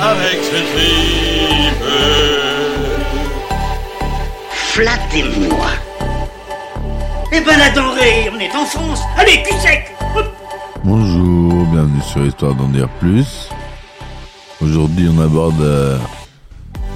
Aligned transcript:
Avec 0.00 0.38
ce 0.44 0.56
tripe. 0.72 1.84
Flattez-moi 4.50 5.66
Eh 7.32 7.40
ben 7.40 7.58
la 7.58 7.70
denrée, 7.70 8.30
on 8.32 8.38
est 8.38 8.54
en 8.54 8.66
France. 8.66 9.00
Allez, 9.16 9.42
cul 9.42 9.56
sec. 9.58 9.92
Bonjour, 10.84 11.66
bienvenue 11.66 12.02
sur 12.02 12.24
Histoire 12.24 12.54
d'en 12.54 12.68
dire 12.68 12.88
plus. 13.00 13.48
Aujourd'hui, 14.60 15.08
on 15.12 15.20
aborde 15.20 15.60
euh, 15.60 15.98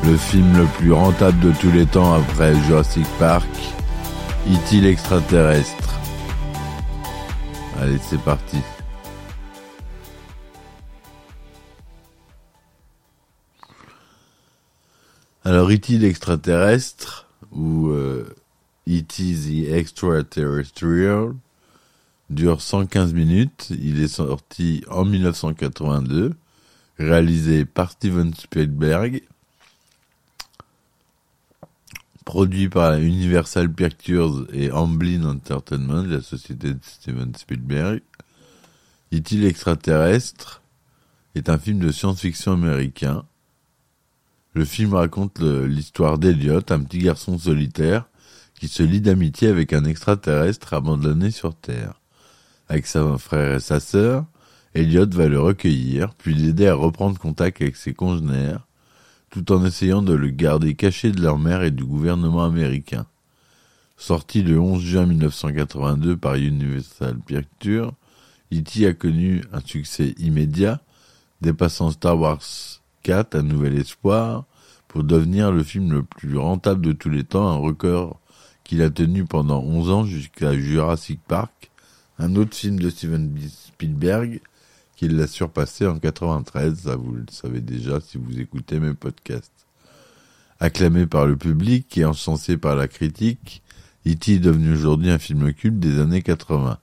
le 0.04 0.16
film 0.16 0.56
le 0.56 0.66
plus 0.66 0.92
rentable 0.92 1.40
de 1.40 1.52
tous 1.60 1.72
les 1.72 1.86
temps 1.86 2.14
après 2.14 2.54
Jurassic 2.66 3.06
Park, 3.18 3.48
E.T. 4.48 4.76
l'extraterrestre. 4.76 5.98
Allez, 7.82 7.98
c'est 8.08 8.20
parti. 8.22 8.58
Alors, 15.58 15.72
E.T. 15.72 15.98
l'extraterrestre, 15.98 17.26
ou 17.50 17.88
euh, 17.88 18.32
E.T. 18.88 19.34
the 19.34 19.72
Extraterrestrial, 19.72 21.34
dure 22.30 22.62
115 22.62 23.12
minutes. 23.12 23.66
Il 23.70 24.00
est 24.00 24.06
sorti 24.06 24.84
en 24.88 25.04
1982, 25.04 26.34
réalisé 27.00 27.64
par 27.64 27.90
Steven 27.90 28.32
Spielberg, 28.34 29.24
produit 32.24 32.68
par 32.68 32.94
Universal 32.94 33.68
Pictures 33.72 34.46
et 34.52 34.70
Amblin 34.70 35.24
Entertainment, 35.24 36.04
la 36.04 36.22
société 36.22 36.74
de 36.74 36.80
Steven 36.82 37.34
Spielberg. 37.34 38.00
E.T. 39.12 39.34
l'extraterrestre 39.34 40.62
est 41.34 41.48
un 41.48 41.58
film 41.58 41.80
de 41.80 41.90
science-fiction 41.90 42.52
américain. 42.52 43.24
Le 44.54 44.64
film 44.64 44.94
raconte 44.94 45.40
l'histoire 45.40 46.18
d'Elliot, 46.18 46.62
un 46.70 46.80
petit 46.80 46.98
garçon 46.98 47.38
solitaire 47.38 48.08
qui 48.58 48.68
se 48.68 48.82
lie 48.82 49.00
d'amitié 49.00 49.48
avec 49.48 49.72
un 49.72 49.84
extraterrestre 49.84 50.74
abandonné 50.74 51.30
sur 51.30 51.54
Terre. 51.54 52.00
Avec 52.68 52.86
son 52.86 53.18
frère 53.18 53.56
et 53.56 53.60
sa 53.60 53.78
sœur, 53.78 54.26
Elliot 54.74 55.08
va 55.10 55.28
le 55.28 55.40
recueillir, 55.40 56.12
puis 56.14 56.34
l'aider 56.34 56.66
à 56.66 56.74
reprendre 56.74 57.18
contact 57.18 57.62
avec 57.62 57.76
ses 57.76 57.94
congénères, 57.94 58.66
tout 59.30 59.52
en 59.52 59.64
essayant 59.64 60.02
de 60.02 60.14
le 60.14 60.28
garder 60.30 60.74
caché 60.74 61.12
de 61.12 61.20
leur 61.20 61.38
mère 61.38 61.62
et 61.62 61.70
du 61.70 61.84
gouvernement 61.84 62.44
américain. 62.44 63.06
Sorti 63.96 64.42
le 64.42 64.58
11 64.58 64.82
juin 64.82 65.06
1982 65.06 66.16
par 66.16 66.34
Universal 66.34 67.18
Pictures, 67.18 67.92
E.T. 68.52 68.86
a 68.86 68.94
connu 68.94 69.42
un 69.52 69.60
succès 69.60 70.14
immédiat, 70.18 70.80
dépassant 71.40 71.90
Star 71.90 72.18
Wars 72.18 72.42
4, 73.08 73.36
Un 73.36 73.42
Nouvel 73.42 73.78
Espoir, 73.78 74.44
pour 74.86 75.02
devenir 75.02 75.50
le 75.50 75.64
film 75.64 75.90
le 75.90 76.02
plus 76.02 76.36
rentable 76.36 76.84
de 76.84 76.92
tous 76.92 77.08
les 77.08 77.24
temps, 77.24 77.48
un 77.48 77.56
record 77.56 78.20
qu'il 78.64 78.82
a 78.82 78.90
tenu 78.90 79.24
pendant 79.24 79.62
11 79.62 79.90
ans 79.90 80.04
jusqu'à 80.04 80.52
Jurassic 80.52 81.18
Park, 81.26 81.70
un 82.18 82.36
autre 82.36 82.54
film 82.54 82.78
de 82.78 82.90
Steven 82.90 83.34
Spielberg 83.48 84.42
qui 84.94 85.08
l'a 85.08 85.26
surpassé 85.26 85.86
en 85.86 85.98
93, 85.98 86.80
ça 86.80 86.96
vous 86.96 87.14
le 87.14 87.24
savez 87.30 87.62
déjà 87.62 87.98
si 88.02 88.18
vous 88.18 88.38
écoutez 88.38 88.78
mes 88.78 88.92
podcasts. 88.92 89.66
Acclamé 90.60 91.06
par 91.06 91.24
le 91.24 91.38
public 91.38 91.96
et 91.96 92.04
encensé 92.04 92.58
par 92.58 92.76
la 92.76 92.88
critique, 92.88 93.62
E.T. 94.06 94.34
est 94.34 94.38
devenu 94.38 94.74
aujourd'hui 94.74 95.08
un 95.08 95.18
film 95.18 95.54
culte 95.54 95.80
des 95.80 95.98
années 95.98 96.20
80, 96.20 96.78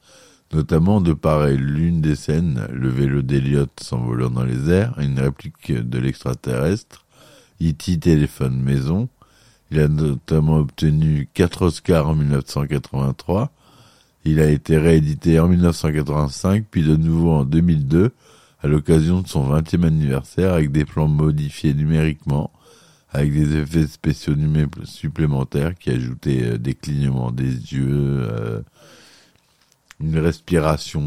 notamment 0.53 1.01
de 1.01 1.13
par 1.13 1.47
l'une 1.47 2.01
des 2.01 2.16
scènes, 2.16 2.67
le 2.72 2.89
vélo 2.89 3.22
d'Eliot 3.22 3.67
s'envolant 3.81 4.29
dans 4.29 4.44
les 4.44 4.69
airs, 4.69 4.97
une 5.00 5.19
réplique 5.19 5.72
de 5.72 6.00
l'extraterrestre, 6.00 7.06
E.T. 7.61 8.00
téléphone 8.00 8.61
maison, 8.61 9.09
il 9.72 9.79
a 9.79 9.88
notamment 9.88 10.57
obtenu 10.57 11.28
4 11.33 11.63
Oscars 11.63 12.09
en 12.09 12.16
1983, 12.16 13.51
il 14.25 14.39
a 14.39 14.50
été 14.50 14.78
réédité 14.78 15.39
en 15.39 15.47
1985, 15.47 16.66
puis 16.69 16.83
de 16.83 16.95
nouveau 16.95 17.31
en 17.31 17.45
2002, 17.45 18.12
à 18.62 18.67
l'occasion 18.67 19.22
de 19.22 19.27
son 19.27 19.47
20e 19.47 19.85
anniversaire, 19.85 20.53
avec 20.53 20.72
des 20.72 20.85
plans 20.85 21.07
modifiés 21.07 21.73
numériquement, 21.73 22.51
avec 23.12 23.33
des 23.33 23.56
effets 23.57 23.88
spéciaux 23.88 24.33
supplémentaires 24.83 25.75
qui 25.75 25.91
ajoutaient 25.91 26.53
euh, 26.53 26.57
des 26.57 26.73
clignements 26.73 27.31
des 27.31 27.51
yeux, 27.73 27.88
euh, 27.88 28.62
une 30.00 30.17
respiration, 30.19 31.01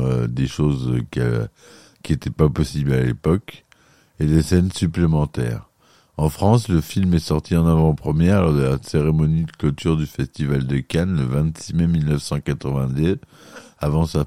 euh, 0.00 0.26
des 0.26 0.46
choses 0.46 0.94
qui 1.10 2.12
n'étaient 2.12 2.30
pas 2.30 2.48
possibles 2.48 2.92
à 2.92 3.02
l'époque, 3.02 3.64
et 4.18 4.26
des 4.26 4.42
scènes 4.42 4.70
supplémentaires. 4.70 5.70
En 6.16 6.28
France, 6.28 6.68
le 6.68 6.82
film 6.82 7.14
est 7.14 7.18
sorti 7.18 7.56
en 7.56 7.66
avant-première 7.66 8.42
lors 8.42 8.52
de 8.52 8.60
la 8.60 8.76
cérémonie 8.82 9.44
de 9.44 9.52
clôture 9.52 9.96
du 9.96 10.04
Festival 10.04 10.66
de 10.66 10.78
Cannes 10.78 11.16
le 11.16 11.24
26 11.24 11.74
mai 11.74 11.86
1982, 11.86 13.18
avant 13.78 14.04
sa 14.04 14.26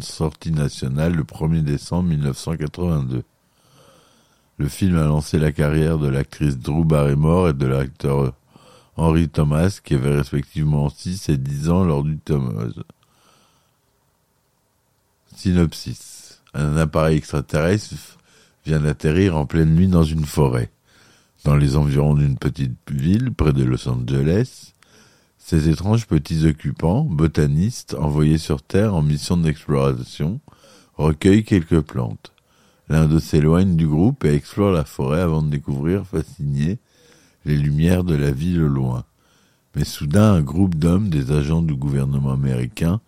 sortie 0.00 0.52
nationale 0.52 1.14
le 1.14 1.24
1er 1.24 1.62
décembre 1.62 2.10
1982. 2.10 3.24
Le 4.58 4.68
film 4.68 4.96
a 4.96 5.04
lancé 5.04 5.40
la 5.40 5.50
carrière 5.50 5.98
de 5.98 6.06
l'actrice 6.06 6.58
Drew 6.58 6.84
Barrymore 6.84 7.48
et 7.48 7.54
de 7.54 7.66
l'acteur 7.66 8.34
Henry 8.96 9.28
Thomas, 9.28 9.80
qui 9.82 9.94
avaient 9.94 10.16
respectivement 10.16 10.88
6 10.88 11.30
et 11.30 11.38
10 11.38 11.70
ans 11.70 11.82
lors 11.82 12.04
du 12.04 12.18
tournage. 12.18 12.74
Synopsis. 15.42 16.40
Un 16.54 16.76
appareil 16.76 17.16
extraterrestre 17.16 17.96
vient 18.64 18.78
d'atterrir 18.78 19.36
en 19.36 19.44
pleine 19.44 19.74
nuit 19.74 19.88
dans 19.88 20.04
une 20.04 20.24
forêt 20.24 20.70
dans 21.44 21.56
les 21.56 21.74
environs 21.74 22.14
d'une 22.14 22.38
petite 22.38 22.78
ville 22.88 23.32
près 23.32 23.52
de 23.52 23.64
Los 23.64 23.88
Angeles, 23.88 24.72
ces 25.38 25.68
étranges 25.68 26.06
petits 26.06 26.46
occupants, 26.46 27.02
botanistes 27.02 27.96
envoyés 27.98 28.38
sur 28.38 28.62
Terre 28.62 28.94
en 28.94 29.02
mission 29.02 29.36
d'exploration, 29.36 30.40
recueillent 30.94 31.42
quelques 31.42 31.80
plantes. 31.80 32.30
L'un 32.88 33.06
d'eux 33.06 33.18
s'éloigne 33.18 33.74
du 33.74 33.88
groupe 33.88 34.24
et 34.24 34.34
explore 34.34 34.70
la 34.70 34.84
forêt 34.84 35.22
avant 35.22 35.42
de 35.42 35.50
découvrir, 35.50 36.06
fasciné, 36.06 36.78
les 37.44 37.56
lumières 37.56 38.04
de 38.04 38.14
la 38.14 38.30
ville 38.30 38.62
au 38.62 38.68
loin. 38.68 39.04
Mais 39.74 39.82
soudain, 39.82 40.34
un 40.34 40.42
groupe 40.42 40.76
d'hommes, 40.76 41.08
des 41.08 41.32
agents 41.32 41.62
du 41.62 41.74
gouvernement 41.74 42.30
américain, 42.30 43.00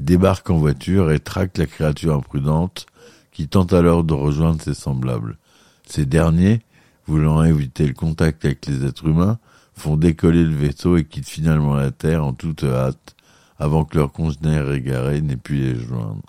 débarque 0.00 0.50
en 0.50 0.56
voiture 0.56 1.12
et 1.12 1.20
traque 1.20 1.58
la 1.58 1.66
créature 1.66 2.14
imprudente 2.14 2.86
qui 3.32 3.48
tente 3.48 3.72
alors 3.72 4.02
de 4.02 4.14
rejoindre 4.14 4.60
ses 4.60 4.74
semblables. 4.74 5.36
Ces 5.86 6.06
derniers, 6.06 6.62
voulant 7.06 7.44
éviter 7.44 7.86
le 7.86 7.94
contact 7.94 8.44
avec 8.44 8.66
les 8.66 8.84
êtres 8.84 9.06
humains, 9.06 9.38
font 9.74 9.96
décoller 9.96 10.44
le 10.44 10.54
vaisseau 10.54 10.96
et 10.96 11.04
quittent 11.04 11.28
finalement 11.28 11.74
la 11.74 11.90
Terre 11.90 12.24
en 12.24 12.32
toute 12.32 12.64
hâte, 12.64 13.14
avant 13.58 13.84
que 13.84 13.98
leurs 13.98 14.12
congénères 14.12 14.70
égarés 14.72 15.20
n'aient 15.20 15.36
pu 15.36 15.54
les 15.54 15.76
joindre. 15.76 16.22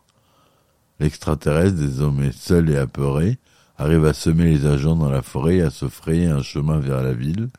L'extraterrestre, 1.00 1.78
désormais 1.78 2.32
seul 2.32 2.70
et 2.70 2.78
apeuré, 2.78 3.40
arrive 3.78 4.06
à 4.06 4.14
semer 4.14 4.46
les 4.46 4.66
agents 4.66 4.96
dans 4.96 5.10
la 5.10 5.22
forêt 5.22 5.58
et 5.58 5.62
à 5.62 5.70
se 5.70 5.88
frayer 5.88 6.28
un 6.28 6.44
chemin 6.44 6.78
vers 6.80 7.02
la 7.02 7.14
ville, 7.14 7.50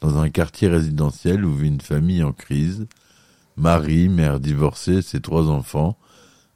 dans 0.00 0.18
un 0.18 0.30
quartier 0.30 0.68
résidentiel 0.68 1.44
où 1.44 1.52
vit 1.52 1.68
une 1.68 1.80
famille 1.80 2.22
en 2.22 2.32
crise, 2.32 2.86
Marie, 3.58 4.08
mère 4.08 4.38
divorcée, 4.38 5.02
ses 5.02 5.20
trois 5.20 5.48
enfants, 5.48 5.98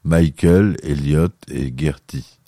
Michael, 0.05 0.77
Elliot 0.85 1.35
et 1.51 1.75
Gertie. 1.77 2.39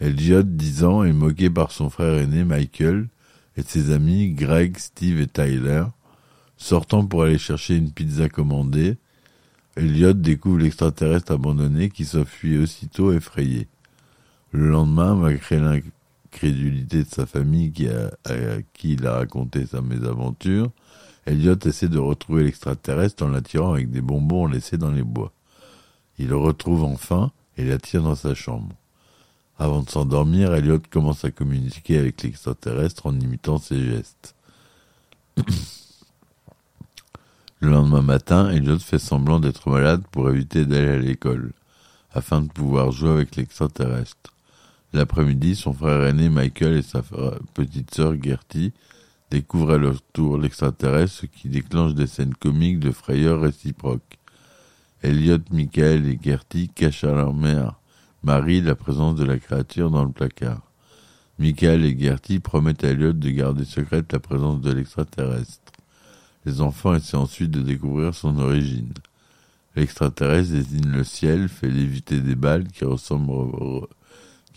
Elliot, 0.00 0.42
10 0.42 0.82
ans, 0.82 1.04
est 1.04 1.12
moqué 1.12 1.48
par 1.48 1.70
son 1.70 1.88
frère 1.88 2.18
aîné 2.18 2.42
Michael 2.42 3.08
et 3.56 3.62
ses 3.62 3.92
amis 3.92 4.32
Greg, 4.32 4.76
Steve 4.78 5.20
et 5.20 5.28
Tyler. 5.28 5.84
Sortant 6.56 7.06
pour 7.06 7.22
aller 7.22 7.38
chercher 7.38 7.76
une 7.76 7.92
pizza 7.92 8.28
commandée, 8.28 8.96
Elliot 9.76 10.12
découvre 10.12 10.58
l'extraterrestre 10.58 11.30
abandonné 11.30 11.88
qui 11.88 12.04
s'enfuit 12.04 12.58
aussitôt 12.58 13.12
effrayé. 13.12 13.68
Le 14.50 14.70
lendemain, 14.70 15.14
malgré 15.14 15.60
l'incrédulité 16.30 17.04
de 17.04 17.08
sa 17.08 17.26
famille 17.26 17.72
qui 17.72 17.88
a, 17.88 18.10
à 18.24 18.62
qui 18.74 18.92
il 18.94 19.06
a 19.06 19.14
raconté 19.16 19.66
sa 19.66 19.80
mésaventure, 19.80 20.70
Elliot 21.26 21.58
essaie 21.64 21.88
de 21.88 21.98
retrouver 21.98 22.44
l'extraterrestre 22.44 23.24
en 23.24 23.28
l'attirant 23.28 23.72
avec 23.72 23.90
des 23.90 24.00
bonbons 24.00 24.46
laissés 24.46 24.78
dans 24.78 24.90
les 24.90 25.02
bois. 25.02 25.32
Il 26.18 26.28
le 26.28 26.36
retrouve 26.36 26.84
enfin 26.84 27.32
et 27.56 27.64
l'attire 27.64 28.02
dans 28.02 28.14
sa 28.14 28.34
chambre. 28.34 28.74
Avant 29.58 29.82
de 29.82 29.90
s'endormir, 29.90 30.54
Elliot 30.54 30.80
commence 30.90 31.24
à 31.24 31.30
communiquer 31.30 31.98
avec 31.98 32.22
l'extraterrestre 32.22 33.06
en 33.06 33.18
imitant 33.18 33.58
ses 33.58 33.82
gestes. 33.82 34.34
Le 37.60 37.70
lendemain 37.70 38.02
matin, 38.02 38.50
Elliot 38.50 38.78
fait 38.78 39.00
semblant 39.00 39.40
d'être 39.40 39.68
malade 39.68 40.04
pour 40.12 40.30
éviter 40.30 40.64
d'aller 40.64 40.90
à 40.90 40.98
l'école, 40.98 41.52
afin 42.12 42.40
de 42.40 42.46
pouvoir 42.46 42.92
jouer 42.92 43.10
avec 43.10 43.34
l'extraterrestre. 43.34 44.32
L'après-midi, 44.92 45.54
son 45.54 45.72
frère 45.72 46.04
aîné 46.04 46.30
Michael 46.30 46.78
et 46.78 46.82
sa 46.82 47.02
petite 47.54 47.94
sœur 47.94 48.14
Gertie 48.22 48.72
découvrent 49.30 49.74
à 49.74 49.78
leur 49.78 50.00
tour 50.12 50.38
l'extraterrestre, 50.38 51.20
ce 51.20 51.26
qui 51.26 51.48
déclenche 51.48 51.94
des 51.94 52.06
scènes 52.06 52.34
comiques 52.34 52.80
de 52.80 52.90
frayeur 52.90 53.40
réciproque. 53.40 54.18
Elliot, 55.02 55.38
Michael 55.50 56.06
et 56.06 56.18
Gertie 56.22 56.70
cachent 56.70 57.04
à 57.04 57.14
leur 57.14 57.34
mère, 57.34 57.78
Marie, 58.22 58.62
la 58.62 58.74
présence 58.74 59.14
de 59.16 59.24
la 59.24 59.38
créature 59.38 59.90
dans 59.90 60.04
le 60.04 60.10
placard. 60.10 60.62
Michael 61.38 61.84
et 61.84 61.96
Gertie 61.96 62.40
promettent 62.40 62.82
à 62.82 62.88
Elliot 62.88 63.12
de 63.12 63.30
garder 63.30 63.64
secrète 63.64 64.12
la 64.12 64.18
présence 64.18 64.60
de 64.60 64.72
l'extraterrestre. 64.72 65.72
Les 66.46 66.60
enfants 66.60 66.94
essaient 66.94 67.16
ensuite 67.16 67.50
de 67.50 67.60
découvrir 67.60 68.14
son 68.14 68.38
origine. 68.38 68.92
L'extraterrestre 69.76 70.52
désigne 70.52 70.90
le 70.90 71.04
ciel, 71.04 71.48
fait 71.48 71.70
léviter 71.70 72.20
des 72.20 72.34
balles 72.34 72.66
qui, 72.66 72.84
ressemblent, 72.84 73.86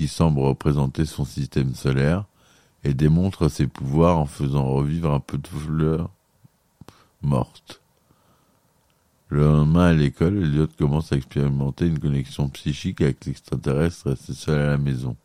qui 0.01 0.07
semblent 0.07 0.39
représenter 0.39 1.05
son 1.05 1.25
système 1.25 1.75
solaire, 1.75 2.25
et 2.83 2.95
démontre 2.95 3.49
ses 3.49 3.67
pouvoirs 3.67 4.17
en 4.17 4.25
faisant 4.25 4.65
revivre 4.65 5.13
un 5.13 5.19
peu 5.19 5.37
de 5.37 5.47
fleurs 5.47 6.09
mortes. 7.21 7.81
Le 9.29 9.43
lendemain 9.43 9.89
à 9.89 9.93
l'école, 9.93 10.41
Elliot 10.41 10.69
commence 10.75 11.11
à 11.11 11.17
expérimenter 11.17 11.85
une 11.85 11.99
connexion 11.99 12.49
psychique 12.49 13.01
avec 13.01 13.23
l'extraterrestre 13.25 14.09
resté 14.09 14.33
seul 14.33 14.59
à 14.59 14.69
la 14.71 14.77
maison. 14.79 15.15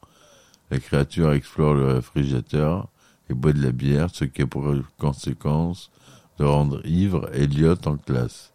La 0.70 0.78
créature 0.78 1.32
explore 1.32 1.72
le 1.72 1.94
réfrigérateur 1.94 2.88
et 3.30 3.34
boit 3.34 3.54
de 3.54 3.62
la 3.62 3.72
bière, 3.72 4.10
ce 4.12 4.26
qui 4.26 4.42
a 4.42 4.46
pour 4.46 4.70
conséquence 4.98 5.90
de 6.38 6.44
rendre 6.44 6.84
ivre 6.84 7.30
Elliot 7.32 7.78
en 7.86 7.96
classe. 7.96 8.52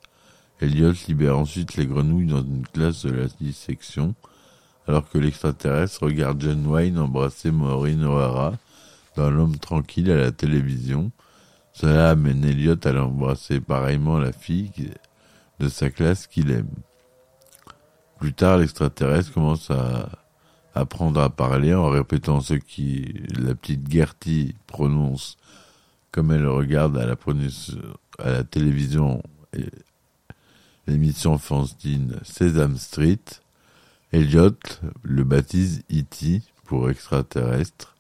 Elliot 0.60 0.94
libère 1.08 1.40
ensuite 1.40 1.78
les 1.78 1.88
grenouilles 1.88 2.28
dans 2.28 2.44
une 2.44 2.68
classe 2.68 3.08
de 3.08 3.12
la 3.12 3.26
dissection, 3.40 4.14
alors 4.88 5.10
que 5.10 5.18
l'extraterrestre 5.18 6.04
regarde 6.04 6.42
John 6.42 6.66
Wayne 6.66 6.98
embrasser 6.98 7.52
Maureen 7.52 8.04
O'Hara 8.04 8.54
dans 9.16 9.30
L'homme 9.30 9.58
tranquille 9.58 10.12
à 10.12 10.16
la 10.16 10.32
télévision. 10.32 11.12
Cela 11.74 12.12
amène 12.12 12.44
Elliot 12.44 12.76
à 12.84 12.92
l'embrasser 12.92 13.60
pareillement 13.60 14.18
la 14.18 14.32
fille 14.32 14.72
de 15.60 15.70
sa 15.70 15.90
classe 15.90 16.28
qu'il 16.28 16.52
aime. 16.52 16.70
Plus 18.20 18.34
tard, 18.34 18.58
l'extraterrestre 18.58 19.34
commence 19.34 19.72
à 19.72 20.10
apprendre 20.74 21.20
à 21.20 21.30
parler 21.30 21.74
en 21.74 21.90
répétant 21.90 22.40
ce 22.42 22.54
qui 22.54 23.14
la 23.38 23.56
petite 23.56 23.92
Gertie 23.92 24.56
prononce 24.68 25.38
comme 26.12 26.32
elle 26.32 26.48
regarde 26.48 26.98
à 26.98 27.06
la, 27.06 27.16
à 28.20 28.32
la 28.32 28.44
télévision 28.44 29.24
l'émission 30.88 31.38
fanzine 31.38 32.20
Sesame 32.24 32.78
Street. 32.78 33.20
Elliot 34.14 34.58
le 35.04 35.24
baptise 35.24 35.84
E.T. 35.90 36.42
pour 36.66 36.90
extraterrestre. 36.90 37.96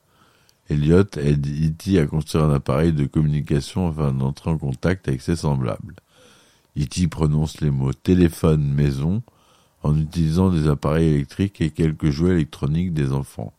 Elliot 0.69 1.05
aide 1.15 1.47
E.T. 1.47 1.99
à 1.99 2.05
construire 2.05 2.43
un 2.43 2.53
appareil 2.53 2.91
de 2.91 3.05
communication 3.05 3.87
afin 3.87 4.11
d'entrer 4.11 4.49
en 4.49 4.57
contact 4.57 5.07
avec 5.07 5.21
ses 5.21 5.37
semblables. 5.37 5.95
E.T. 6.77 7.07
prononce 7.07 7.61
les 7.61 7.71
mots 7.71 7.93
téléphone, 7.93 8.73
maison 8.73 9.23
en 9.83 9.97
utilisant 9.97 10.49
des 10.49 10.67
appareils 10.67 11.13
électriques 11.13 11.61
et 11.61 11.69
quelques 11.69 12.09
jouets 12.09 12.31
électroniques 12.31 12.93
des 12.93 13.13
enfants. 13.13 13.53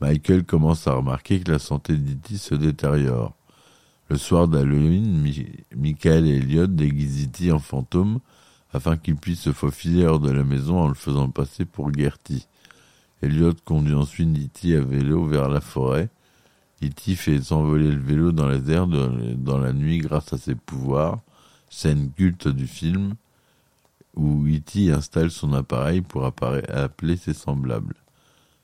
Michael 0.00 0.44
commence 0.44 0.86
à 0.86 0.94
remarquer 0.94 1.40
que 1.40 1.52
la 1.52 1.58
santé 1.58 1.98
d'E.T. 1.98 2.38
se 2.38 2.54
détériore. 2.54 3.34
Le 4.08 4.16
soir 4.16 4.48
d'Halloween, 4.48 5.22
Michael 5.76 6.26
et 6.26 6.36
Elliot 6.36 6.66
déguisent 6.66 7.26
E.T. 7.26 7.52
en 7.52 7.58
fantôme 7.58 8.20
afin 8.74 8.96
qu'il 8.96 9.16
puisse 9.16 9.40
se 9.40 9.52
faufiler 9.52 10.04
hors 10.04 10.20
de 10.20 10.30
la 10.30 10.44
maison 10.44 10.80
en 10.80 10.88
le 10.88 10.94
faisant 10.94 11.30
passer 11.30 11.64
pour 11.64 11.94
Gertie. 11.94 12.46
Elliot 13.22 13.54
conduit 13.64 13.94
ensuite 13.94 14.36
E.T. 14.36 14.76
à 14.76 14.80
vélo 14.80 15.24
vers 15.24 15.48
la 15.48 15.60
forêt. 15.60 16.10
E.T. 16.82 17.14
fait 17.14 17.40
s'envoler 17.40 17.90
le 17.90 18.00
vélo 18.00 18.32
dans 18.32 18.48
les 18.48 18.70
airs 18.70 18.88
dans 18.88 19.58
la 19.58 19.72
nuit 19.72 19.98
grâce 19.98 20.32
à 20.32 20.38
ses 20.38 20.56
pouvoirs 20.56 21.20
scène 21.70 22.10
culte 22.16 22.48
du 22.48 22.66
film 22.66 23.14
où 24.16 24.46
E.T. 24.46 24.92
installe 24.92 25.30
son 25.30 25.52
appareil 25.52 26.00
pour 26.02 26.24
appeler 26.24 27.16
ses 27.16 27.34
semblables. 27.34 27.96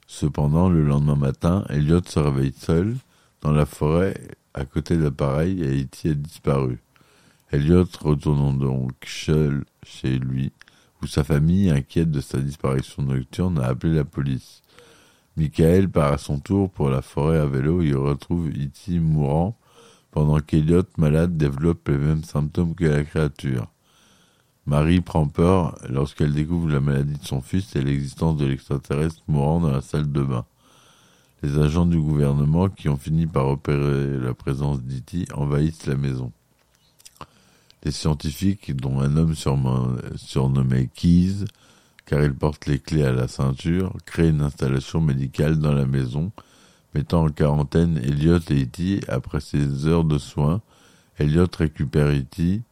Cependant, 0.06 0.68
le 0.68 0.84
lendemain 0.84 1.16
matin, 1.16 1.64
Elliot 1.68 2.02
se 2.04 2.18
réveille 2.18 2.54
seul 2.56 2.96
dans 3.42 3.52
la 3.52 3.66
forêt 3.66 4.20
à 4.54 4.64
côté 4.64 4.96
de 4.96 5.04
l'appareil 5.04 5.62
et 5.62 5.82
E.T. 5.82 6.10
a 6.10 6.14
disparu. 6.14 6.78
Elliot 7.52 7.86
retourne 8.00 8.58
donc 8.58 8.92
seul 9.04 9.64
chez 9.82 10.18
lui, 10.18 10.52
où 11.02 11.06
sa 11.06 11.24
famille, 11.24 11.70
inquiète 11.70 12.10
de 12.10 12.20
sa 12.20 12.38
disparition 12.38 13.02
nocturne, 13.02 13.58
a 13.58 13.66
appelé 13.66 13.96
la 13.96 14.04
police. 14.04 14.62
Michael 15.36 15.88
part 15.88 16.12
à 16.12 16.18
son 16.18 16.38
tour 16.38 16.70
pour 16.70 16.90
la 16.90 17.02
forêt 17.02 17.38
à 17.38 17.46
vélo 17.46 17.82
et 17.82 17.92
retrouve 17.92 18.50
E.T. 18.50 19.00
mourant 19.00 19.58
pendant 20.12 20.38
qu'Eliot, 20.38 20.84
malade, 20.96 21.36
développe 21.36 21.88
les 21.88 21.96
mêmes 21.96 22.22
symptômes 22.22 22.74
que 22.74 22.84
la 22.84 23.02
créature. 23.02 23.68
Marie 24.66 25.00
prend 25.00 25.26
peur 25.26 25.76
lorsqu'elle 25.88 26.32
découvre 26.32 26.68
la 26.68 26.80
maladie 26.80 27.18
de 27.18 27.24
son 27.24 27.40
fils 27.40 27.74
et 27.74 27.82
l'existence 27.82 28.36
de 28.36 28.46
l'extraterrestre 28.46 29.22
mourant 29.26 29.58
dans 29.58 29.72
la 29.72 29.80
salle 29.80 30.12
de 30.12 30.22
bain. 30.22 30.44
Les 31.42 31.58
agents 31.58 31.86
du 31.86 31.98
gouvernement, 31.98 32.68
qui 32.68 32.88
ont 32.88 32.96
fini 32.96 33.26
par 33.26 33.48
opérer 33.48 34.18
la 34.18 34.34
présence 34.34 34.82
d'Iti, 34.82 35.26
envahissent 35.34 35.86
la 35.86 35.96
maison. 35.96 36.32
Les 37.84 37.92
scientifiques, 37.92 38.76
dont 38.76 39.00
un 39.00 39.16
homme 39.16 39.34
surnommé 39.34 40.90
Keys, 40.94 41.44
car 42.04 42.22
il 42.22 42.34
porte 42.34 42.66
les 42.66 42.78
clés 42.78 43.04
à 43.04 43.12
la 43.12 43.28
ceinture, 43.28 43.96
créent 44.04 44.30
une 44.30 44.42
installation 44.42 45.00
médicale 45.00 45.58
dans 45.58 45.72
la 45.72 45.86
maison 45.86 46.32
Mettant 46.94 47.26
en 47.26 47.28
quarantaine 47.28 47.98
Elliot 47.98 48.40
et 48.50 48.64
E.T. 48.64 49.00
après 49.06 49.40
ses 49.40 49.86
heures 49.86 50.04
de 50.04 50.18
soins, 50.18 50.60
Elliot 51.18 51.46
récupère 51.56 52.08
E.T. 52.08 52.62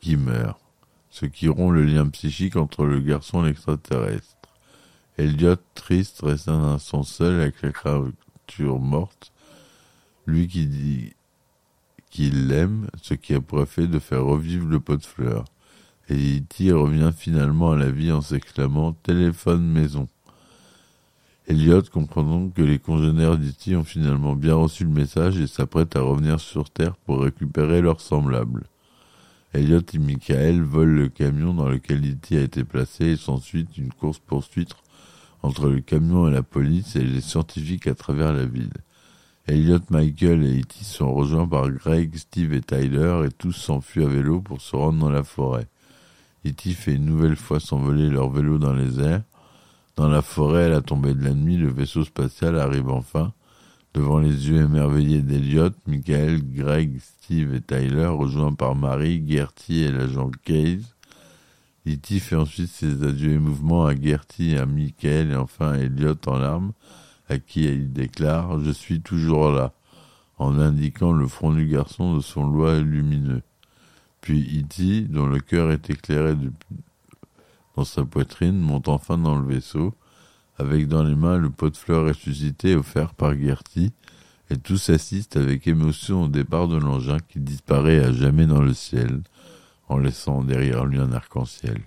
qui 0.00 0.16
meurt, 0.16 0.60
ce 1.10 1.26
qui 1.26 1.48
rompt 1.48 1.72
le 1.74 1.84
lien 1.84 2.08
psychique 2.08 2.56
entre 2.56 2.84
le 2.84 3.00
garçon 3.00 3.44
et 3.44 3.48
l'extraterrestre. 3.48 4.36
Elliot, 5.18 5.56
triste, 5.74 6.22
reste 6.22 6.48
un 6.48 6.74
instant 6.74 7.04
seul 7.04 7.40
avec 7.40 7.62
la 7.62 7.70
créature 7.70 8.80
morte, 8.80 9.32
lui 10.26 10.48
qui 10.48 10.66
dit 10.66 11.12
qu'il 12.10 12.48
l'aime, 12.48 12.88
ce 13.00 13.14
qui 13.14 13.34
a 13.34 13.40
pour 13.40 13.62
effet 13.62 13.86
de 13.86 13.98
faire 13.98 14.24
revivre 14.24 14.66
le 14.66 14.80
pot 14.80 14.96
de 14.96 15.04
fleurs. 15.04 15.44
Et 16.08 16.38
E.T. 16.38 16.72
revient 16.72 17.12
finalement 17.16 17.72
à 17.72 17.76
la 17.76 17.90
vie 17.90 18.10
en 18.10 18.20
s'exclamant 18.20 18.92
Téléphone 18.92 19.64
maison. 19.64 20.08
Elliot 21.46 21.82
comprend 21.82 22.22
donc 22.22 22.54
que 22.54 22.62
les 22.62 22.78
congénères 22.78 23.38
d'E.T. 23.38 23.76
ont 23.76 23.84
finalement 23.84 24.34
bien 24.34 24.54
reçu 24.54 24.84
le 24.84 24.90
message 24.90 25.38
et 25.38 25.46
s'apprêtent 25.46 25.96
à 25.96 26.00
revenir 26.00 26.40
sur 26.40 26.68
Terre 26.70 26.96
pour 26.96 27.22
récupérer 27.22 27.80
leurs 27.80 28.00
semblables. 28.00 28.64
Elliot 29.52 29.82
et 29.92 29.98
Michael 29.98 30.62
volent 30.62 30.94
le 30.94 31.08
camion 31.08 31.54
dans 31.54 31.68
lequel 31.68 32.04
E.T. 32.08 32.36
a 32.36 32.42
été 32.42 32.64
placé 32.64 33.06
et 33.06 33.16
s'ensuit 33.16 33.66
une 33.78 33.92
course-poursuite 33.92 34.74
entre 35.42 35.68
le 35.68 35.80
camion 35.80 36.28
et 36.28 36.32
la 36.32 36.42
police 36.42 36.96
et 36.96 37.04
les 37.04 37.20
scientifiques 37.20 37.86
à 37.86 37.94
travers 37.94 38.32
la 38.32 38.44
ville. 38.44 38.72
Elliot, 39.50 39.80
Michael 39.90 40.44
et 40.44 40.60
E.T. 40.60 40.84
sont 40.84 41.12
rejoints 41.12 41.48
par 41.48 41.70
Greg, 41.70 42.16
Steve 42.16 42.52
et 42.54 42.60
Tyler 42.60 43.22
et 43.26 43.30
tous 43.30 43.52
s'enfuient 43.52 44.04
à 44.04 44.08
vélo 44.08 44.40
pour 44.40 44.60
se 44.60 44.76
rendre 44.76 45.00
dans 45.00 45.10
la 45.10 45.24
forêt. 45.24 45.66
E.T. 46.46 46.72
fait 46.72 46.94
une 46.94 47.06
nouvelle 47.06 47.36
fois 47.36 47.60
s'envoler 47.60 48.08
leur 48.08 48.30
vélo 48.30 48.58
dans 48.58 48.72
les 48.72 49.00
airs 49.00 49.22
dans 50.00 50.08
la 50.08 50.22
forêt, 50.22 50.64
à 50.64 50.68
la 50.70 50.80
tombée 50.80 51.12
de 51.12 51.22
la 51.22 51.34
nuit, 51.34 51.58
le 51.58 51.68
vaisseau 51.68 52.04
spatial 52.04 52.58
arrive 52.58 52.88
enfin. 52.88 53.34
Devant 53.92 54.18
les 54.18 54.48
yeux 54.48 54.62
émerveillés 54.62 55.20
d'Eliot, 55.20 55.72
Michael, 55.86 56.40
Greg, 56.54 57.00
Steve 57.00 57.54
et 57.54 57.60
Tyler, 57.60 58.06
rejoints 58.06 58.54
par 58.54 58.74
Marie, 58.74 59.22
Gertie 59.28 59.82
et 59.82 59.92
l'agent 59.92 60.30
Case. 60.42 60.94
E.T. 61.86 62.18
fait 62.18 62.36
ensuite 62.36 62.70
ses 62.70 63.02
adieux 63.02 63.32
émouvants 63.32 63.84
à 63.84 63.94
Gertie, 63.94 64.56
à 64.56 64.64
Michael 64.64 65.32
et 65.32 65.36
enfin 65.36 65.72
à 65.72 65.78
Elliot 65.78 66.14
en 66.26 66.38
larmes, 66.38 66.72
à 67.30 67.38
qui 67.38 67.64
il 67.64 67.92
déclare 67.92 68.60
«Je 68.64 68.70
suis 68.70 69.00
toujours 69.00 69.50
là», 69.50 69.72
en 70.38 70.58
indiquant 70.58 71.12
le 71.12 71.26
front 71.26 71.52
du 71.52 71.66
garçon 71.66 72.16
de 72.16 72.20
son 72.20 72.46
lois 72.46 72.80
lumineux. 72.80 73.42
Puis 74.20 74.60
E.T., 74.60 75.02
dont 75.02 75.26
le 75.26 75.38
cœur 75.38 75.70
est 75.70 75.88
éclairé 75.88 76.34
dans 77.76 77.84
sa 77.84 78.04
poitrine, 78.04 78.58
monte 78.58 78.88
enfin 78.88 79.16
dans 79.16 79.38
le 79.38 79.46
vaisseau, 79.46 79.94
avec 80.58 80.88
dans 80.88 81.04
les 81.04 81.14
mains 81.14 81.38
le 81.38 81.50
pot 81.50 81.70
de 81.70 81.76
fleurs 81.76 82.06
ressuscité 82.06 82.74
offert 82.74 83.14
par 83.14 83.34
Gertie, 83.38 83.92
et 84.50 84.58
tous 84.58 84.90
assistent 84.90 85.36
avec 85.36 85.68
émotion 85.68 86.24
au 86.24 86.28
départ 86.28 86.66
de 86.68 86.76
l'engin 86.76 87.18
qui 87.28 87.38
disparaît 87.38 88.04
à 88.04 88.12
jamais 88.12 88.46
dans 88.46 88.60
le 88.60 88.74
ciel, 88.74 89.22
en 89.88 89.98
laissant 89.98 90.42
derrière 90.42 90.84
lui 90.84 90.98
un 90.98 91.12
arc-en-ciel. 91.12 91.80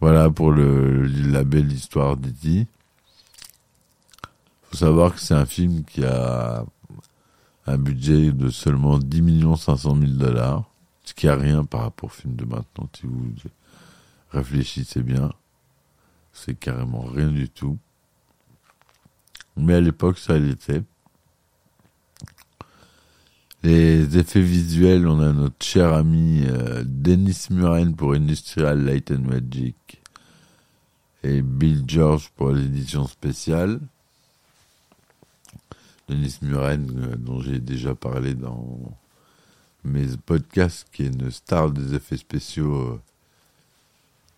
Voilà 0.00 0.30
pour 0.30 0.52
la 0.52 1.44
belle 1.44 1.70
histoire 1.70 2.16
d'E.T. 2.16 2.66
Faut 4.72 4.78
savoir 4.78 5.14
que 5.14 5.20
c'est 5.20 5.34
un 5.34 5.44
film 5.44 5.84
qui 5.84 6.02
a 6.02 6.64
un 7.66 7.76
budget 7.76 8.32
de 8.32 8.48
seulement 8.48 8.98
10 8.98 9.44
500 9.54 9.96
000 10.00 10.12
dollars, 10.12 10.64
ce 11.04 11.12
qui 11.12 11.28
a 11.28 11.36
rien 11.36 11.62
par 11.62 11.82
rapport 11.82 12.06
au 12.06 12.12
film 12.12 12.36
de 12.36 12.46
maintenant, 12.46 12.88
si 12.96 13.06
vous 13.06 13.34
réfléchissez 14.30 15.02
bien. 15.02 15.30
C'est 16.32 16.58
carrément 16.58 17.02
rien 17.02 17.28
du 17.28 17.50
tout. 17.50 17.76
Mais 19.58 19.74
à 19.74 19.80
l'époque, 19.82 20.16
ça 20.16 20.38
l'était. 20.38 20.82
Les 23.62 24.16
effets 24.16 24.40
visuels, 24.40 25.06
on 25.06 25.20
a 25.20 25.34
notre 25.34 25.62
cher 25.62 25.92
ami 25.92 26.44
euh, 26.46 26.82
Dennis 26.86 27.48
Muren 27.50 27.94
pour 27.94 28.14
Industrial 28.14 28.82
Light 28.82 29.10
and 29.10 29.28
Magic 29.28 30.00
et 31.22 31.42
Bill 31.42 31.84
George 31.86 32.30
pour 32.34 32.52
l'édition 32.52 33.06
spéciale. 33.06 33.78
Dennis 36.08 36.38
Muren, 36.42 36.86
euh, 36.96 37.16
dont 37.16 37.40
j'ai 37.40 37.60
déjà 37.60 37.94
parlé 37.94 38.34
dans 38.34 38.78
mes 39.84 40.06
podcasts, 40.24 40.86
qui 40.92 41.04
est 41.04 41.06
une 41.06 41.30
star 41.30 41.70
des 41.70 41.94
effets 41.94 42.16
spéciaux, 42.16 42.74
euh, 42.74 43.00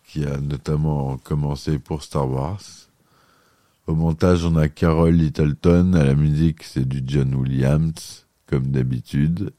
qui 0.05 0.25
a 0.25 0.37
notamment 0.37 1.17
commencé 1.17 1.79
pour 1.79 2.03
Star 2.03 2.29
Wars. 2.29 2.61
Au 3.87 3.95
montage, 3.95 4.45
on 4.45 4.55
a 4.55 4.67
Carol 4.67 5.13
Littleton, 5.13 5.93
à 5.93 6.03
la 6.03 6.15
musique, 6.15 6.63
c'est 6.63 6.87
du 6.87 7.03
John 7.05 7.35
Williams 7.35 8.25
comme 8.47 8.67
d'habitude. 8.67 9.53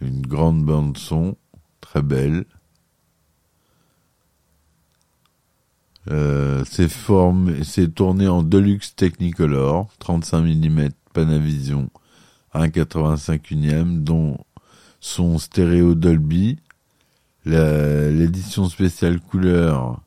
Une 0.00 0.22
grande 0.22 0.64
bande 0.64 0.96
son, 0.98 1.36
très 1.80 2.02
belle. 2.02 2.44
Euh, 6.10 6.64
c'est 6.68 6.88
formé, 6.88 7.64
c'est 7.64 7.94
tourné 7.94 8.28
en 8.28 8.42
Deluxe 8.42 8.94
Technicolor, 8.94 9.88
35 9.98 10.42
mm 10.42 10.88
Panavision, 11.12 11.88
1,85 12.54 13.40
unième, 13.50 14.04
dont 14.04 14.38
son 15.00 15.38
stéréo 15.38 15.94
Dolby, 15.94 16.58
l'édition 17.46 18.68
spéciale 18.68 19.20
couleur 19.20 20.00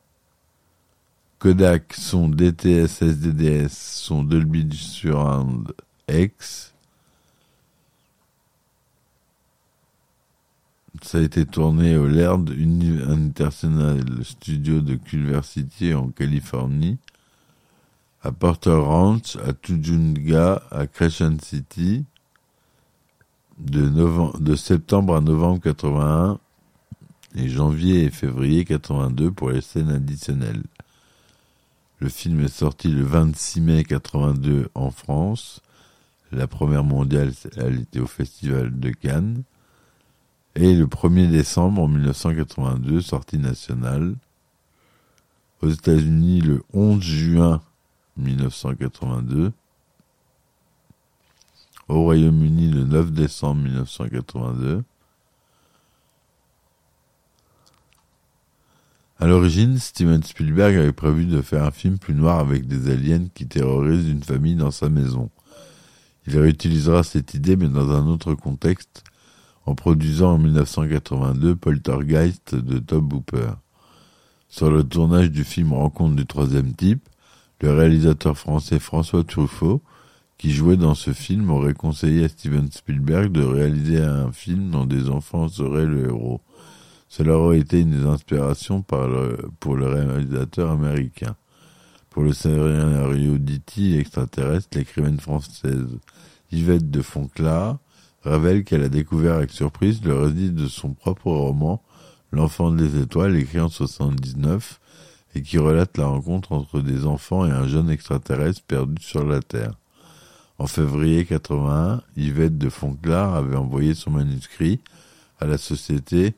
Kodak, 1.39 1.93
son 1.93 2.29
DTS 2.29 3.01
SDDS, 3.01 3.69
son 3.69 4.23
Dolby 4.23 4.67
Surround 4.71 5.71
X, 6.09 6.73
Ça 11.01 11.19
a 11.19 11.21
été 11.21 11.45
tourné 11.45 11.97
au 11.97 12.07
Laird 12.07 12.49
International 12.49 14.03
Studio 14.23 14.81
de 14.81 14.95
Culver 14.95 15.41
City 15.43 15.93
en 15.93 16.09
Californie, 16.09 16.97
à 18.21 18.31
Porter 18.31 18.71
Ranch, 18.71 19.35
à 19.37 19.53
Tujunga, 19.53 20.61
à 20.71 20.87
Crescent 20.87 21.37
City, 21.41 22.05
de, 23.59 23.89
de 24.39 24.55
septembre 24.55 25.15
à 25.15 25.21
novembre 25.21 25.61
81 25.61 26.39
et 27.35 27.49
janvier 27.49 28.05
et 28.05 28.09
février 28.09 28.65
82 28.65 29.31
pour 29.31 29.51
les 29.51 29.61
scènes 29.61 29.89
additionnelles. 29.89 30.63
Le 31.99 32.09
film 32.09 32.41
est 32.41 32.47
sorti 32.47 32.89
le 32.89 33.03
26 33.03 33.61
mai 33.61 33.83
82 33.83 34.69
en 34.75 34.91
France. 34.91 35.61
La 36.31 36.47
première 36.47 36.83
mondiale, 36.83 37.31
elle 37.55 37.81
était 37.81 37.99
au 37.99 38.07
Festival 38.07 38.79
de 38.79 38.89
Cannes. 38.91 39.43
Et 40.59 40.73
le 40.73 40.87
1er 40.87 41.29
décembre 41.29 41.87
1982, 41.87 43.01
sortie 43.01 43.37
nationale. 43.37 44.15
Aux 45.61 45.69
États-Unis, 45.69 46.41
le 46.41 46.63
11 46.73 46.99
juin 46.99 47.61
1982. 48.17 49.51
Au 51.87 52.01
Royaume-Uni, 52.01 52.69
le 52.71 52.85
9 52.85 53.11
décembre 53.11 53.61
1982. 53.61 54.83
À 59.19 59.27
l'origine, 59.27 59.77
Steven 59.77 60.23
Spielberg 60.23 60.75
avait 60.75 60.91
prévu 60.91 61.25
de 61.25 61.43
faire 61.43 61.65
un 61.65 61.71
film 61.71 61.99
plus 61.99 62.15
noir 62.15 62.39
avec 62.39 62.65
des 62.65 62.91
aliens 62.91 63.27
qui 63.35 63.45
terrorisent 63.45 64.09
une 64.09 64.23
famille 64.23 64.55
dans 64.55 64.71
sa 64.71 64.89
maison. 64.89 65.29
Il 66.25 66.39
réutilisera 66.39 67.03
cette 67.03 67.35
idée 67.35 67.55
mais 67.55 67.67
dans 67.67 67.91
un 67.91 68.07
autre 68.07 68.33
contexte 68.33 69.03
en 69.67 69.75
produisant 69.75 70.35
en 70.35 70.37
1982 70.37 71.55
Poltergeist 71.57 72.55
de 72.55 72.79
Tom 72.79 73.11
Hooper. 73.11 73.51
Sur 74.47 74.71
le 74.71 74.81
tournage 74.83 75.29
du 75.29 75.43
film 75.43 75.73
Rencontre 75.73 76.15
du 76.15 76.25
troisième 76.25 76.73
type, 76.73 77.07
le 77.59 77.73
réalisateur 77.73 78.37
français 78.37 78.79
François 78.79 79.25
Truffaut, 79.25 79.81
qui 80.37 80.51
jouait 80.51 80.77
dans 80.77 80.95
ce 80.95 81.11
film, 81.11 81.51
aurait 81.51 81.73
conseillé 81.73 82.23
à 82.23 82.29
Steven 82.29 82.71
Spielberg 82.71 83.31
de 83.33 83.43
réaliser 83.43 84.01
un 84.01 84.31
film 84.31 84.71
dont 84.71 84.85
des 84.85 85.09
enfants 85.09 85.49
seraient 85.49 85.85
le 85.85 86.05
héros. 86.05 86.39
Cela 87.09 87.37
aurait 87.37 87.59
été 87.59 87.81
une 87.81 87.91
des 87.91 88.05
inspirations 88.05 88.83
pour 88.83 89.75
le 89.75 89.85
réalisateur 89.85 90.71
américain. 90.71 91.35
Pour 92.09 92.23
le 92.23 92.31
scénario 92.31 93.37
d'E.T. 93.37 93.99
extraterrestre, 93.99 94.77
l'écrivaine 94.77 95.19
française 95.19 95.99
Yvette 96.53 96.89
de 96.89 97.01
révèle 98.23 98.63
qu'elle 98.63 98.83
a 98.83 98.89
découvert 98.89 99.35
avec 99.35 99.51
surprise 99.51 100.03
le 100.03 100.17
récit 100.17 100.51
de 100.51 100.67
son 100.67 100.93
propre 100.93 101.31
roman, 101.31 101.81
L'enfant 102.31 102.71
des 102.71 102.99
étoiles, 102.99 103.37
écrit 103.37 103.61
en 103.61 103.69
79, 103.69 104.79
et 105.35 105.41
qui 105.41 105.57
relate 105.57 105.97
la 105.97 106.07
rencontre 106.07 106.51
entre 106.51 106.81
des 106.81 107.05
enfants 107.05 107.45
et 107.45 107.51
un 107.51 107.67
jeune 107.67 107.89
extraterrestre 107.89 108.61
perdu 108.63 109.01
sur 109.01 109.25
la 109.25 109.41
Terre. 109.41 109.73
En 110.59 110.67
février 110.67 111.25
81, 111.25 112.01
Yvette 112.17 112.57
de 112.57 112.69
Fonclard 112.69 113.35
avait 113.35 113.55
envoyé 113.55 113.93
son 113.93 114.11
manuscrit 114.11 114.81
à 115.39 115.45
la 115.45 115.57
société 115.57 116.33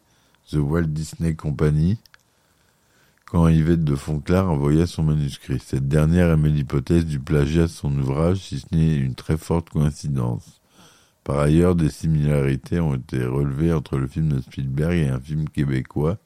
The 0.52 0.58
Walt 0.58 0.88
Disney 0.88 1.34
Company 1.36 1.98
quand 3.26 3.48
Yvette 3.48 3.84
de 3.84 3.96
Fonclard 3.96 4.50
envoya 4.50 4.88
son 4.88 5.04
manuscrit. 5.04 5.60
Cette 5.60 5.88
dernière 5.88 6.32
émet 6.32 6.50
l'hypothèse 6.50 7.06
du 7.06 7.20
plagiat 7.20 7.64
de 7.64 7.68
son 7.68 7.96
ouvrage, 7.98 8.38
si 8.38 8.60
ce 8.60 8.66
n'est 8.72 8.98
une 8.98 9.16
très 9.16 9.38
forte 9.38 9.70
coïncidence. 9.70 10.59
Par 11.30 11.42
ailleurs, 11.42 11.76
des 11.76 11.92
similarités 11.92 12.80
ont 12.80 12.96
été 12.96 13.24
relevées 13.24 13.72
entre 13.72 14.00
le 14.00 14.08
film 14.08 14.30
de 14.30 14.42
Spielberg 14.42 14.94
et 14.94 15.10
un 15.10 15.20
film 15.20 15.48
québécois, 15.48 16.18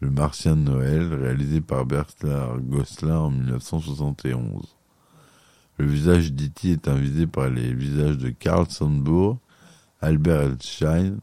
Le 0.00 0.10
Martien 0.10 0.56
de 0.56 0.60
Noël, 0.60 1.14
réalisé 1.14 1.62
par 1.62 1.86
Bernard 1.86 2.60
Gosselin 2.60 3.16
en 3.16 3.30
1971. 3.30 4.76
Le 5.78 5.86
visage 5.86 6.34
d'E.T. 6.34 6.70
est 6.72 6.86
invisé 6.86 7.26
par 7.26 7.48
les 7.48 7.72
visages 7.72 8.18
de 8.18 8.28
Carl 8.28 8.66
Sandburg, 8.68 9.38
Albert 10.02 10.42
Elschein 10.42 11.16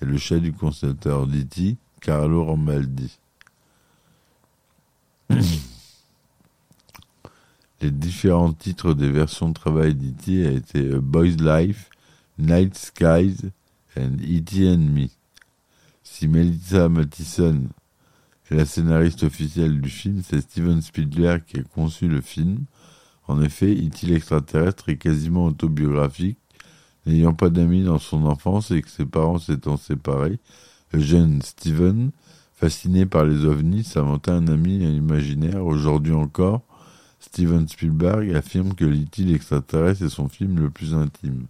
et 0.00 0.04
le 0.04 0.16
chef 0.16 0.40
du 0.40 0.52
concepteur 0.52 1.26
d'E.T., 1.26 1.78
Carlo 2.00 2.44
Rambaldi. 2.44 3.18
les 7.80 7.90
différents 7.90 8.52
titres 8.52 8.94
des 8.94 9.10
versions 9.10 9.48
de 9.48 9.54
travail 9.54 9.96
d'E.T. 9.96 10.46
a 10.46 10.52
été 10.52 10.80
Boy's 11.00 11.38
Life, 11.40 11.88
Night 12.42 12.76
Skies 12.76 13.52
and 13.96 14.16
E.T. 14.20 14.68
and 14.68 14.90
Me. 14.92 15.10
Si 16.02 16.26
Melissa 16.26 16.88
Mathison 16.88 17.68
est 18.50 18.56
la 18.56 18.64
scénariste 18.64 19.22
officielle 19.22 19.80
du 19.80 19.88
film, 19.88 20.22
c'est 20.28 20.40
Steven 20.40 20.82
Spielberg 20.82 21.44
qui 21.46 21.60
a 21.60 21.62
conçu 21.62 22.08
le 22.08 22.20
film. 22.20 22.64
En 23.28 23.40
effet, 23.40 23.72
E.T. 23.72 24.08
l'extraterrestre 24.08 24.88
est 24.88 24.96
quasiment 24.96 25.46
autobiographique. 25.46 26.38
N'ayant 27.06 27.32
pas 27.32 27.48
d'amis 27.48 27.84
dans 27.84 28.00
son 28.00 28.24
enfance 28.24 28.72
et 28.72 28.82
que 28.82 28.90
ses 28.90 29.06
parents 29.06 29.38
s'étant 29.38 29.76
séparés, 29.76 30.40
le 30.92 30.98
jeune 30.98 31.42
Steven, 31.42 32.10
fasciné 32.54 33.06
par 33.06 33.24
les 33.24 33.44
ovnis, 33.44 33.84
s'inventa 33.84 34.34
un 34.34 34.48
ami 34.48 34.78
imaginaire. 34.78 35.64
Aujourd'hui 35.64 36.12
encore, 36.12 36.62
Steven 37.20 37.68
Spielberg 37.68 38.34
affirme 38.34 38.74
que 38.74 38.84
l'E.T. 38.84 39.22
l'extraterrestre 39.22 40.06
est 40.06 40.08
son 40.08 40.28
film 40.28 40.58
le 40.58 40.70
plus 40.70 40.92
intime. 40.92 41.46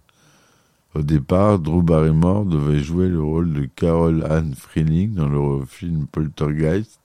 Au 0.95 1.01
départ, 1.01 1.57
Drew 1.57 1.81
Barrymore 1.81 2.45
devait 2.45 2.83
jouer 2.83 3.09
le 3.09 3.23
rôle 3.23 3.51
de 3.51 3.65
Carol 3.65 4.23
Anne 4.29 4.53
Freeling 4.53 5.15
dans 5.15 5.27
le 5.27 5.65
film 5.65 6.05
Poltergeist, 6.05 6.99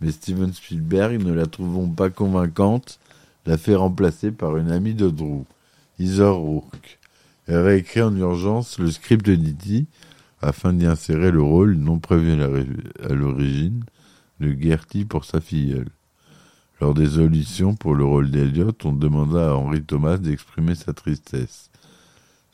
mais 0.00 0.10
Steven 0.10 0.52
Spielberg, 0.52 1.22
ne 1.22 1.32
la 1.32 1.46
trouvant 1.46 1.88
pas 1.88 2.10
convaincante, 2.10 2.98
l'a 3.46 3.56
fait 3.56 3.76
remplacer 3.76 4.32
par 4.32 4.56
une 4.56 4.72
amie 4.72 4.94
de 4.94 5.08
Drew, 5.08 5.44
Heather 6.00 6.34
Rourke. 6.34 6.98
Elle 7.46 7.58
réécrit 7.58 8.02
en 8.02 8.16
urgence 8.16 8.80
le 8.80 8.90
script 8.90 9.24
de 9.24 9.36
Didi 9.36 9.86
afin 10.42 10.72
d'y 10.72 10.86
insérer 10.86 11.30
le 11.30 11.42
rôle 11.42 11.74
non 11.74 12.00
prévu 12.00 12.32
à 12.42 13.12
l'origine 13.12 13.84
de 14.40 14.56
Gertie 14.60 15.04
pour 15.04 15.24
sa 15.24 15.40
filleule. 15.40 15.90
Lors 16.80 16.94
des 16.94 17.18
auditions 17.18 17.76
pour 17.76 17.94
le 17.94 18.04
rôle 18.04 18.30
d'Eliot, 18.30 18.72
on 18.84 18.92
demanda 18.92 19.50
à 19.50 19.54
Henry 19.54 19.82
Thomas 19.82 20.16
d'exprimer 20.16 20.74
sa 20.74 20.94
tristesse. 20.94 21.69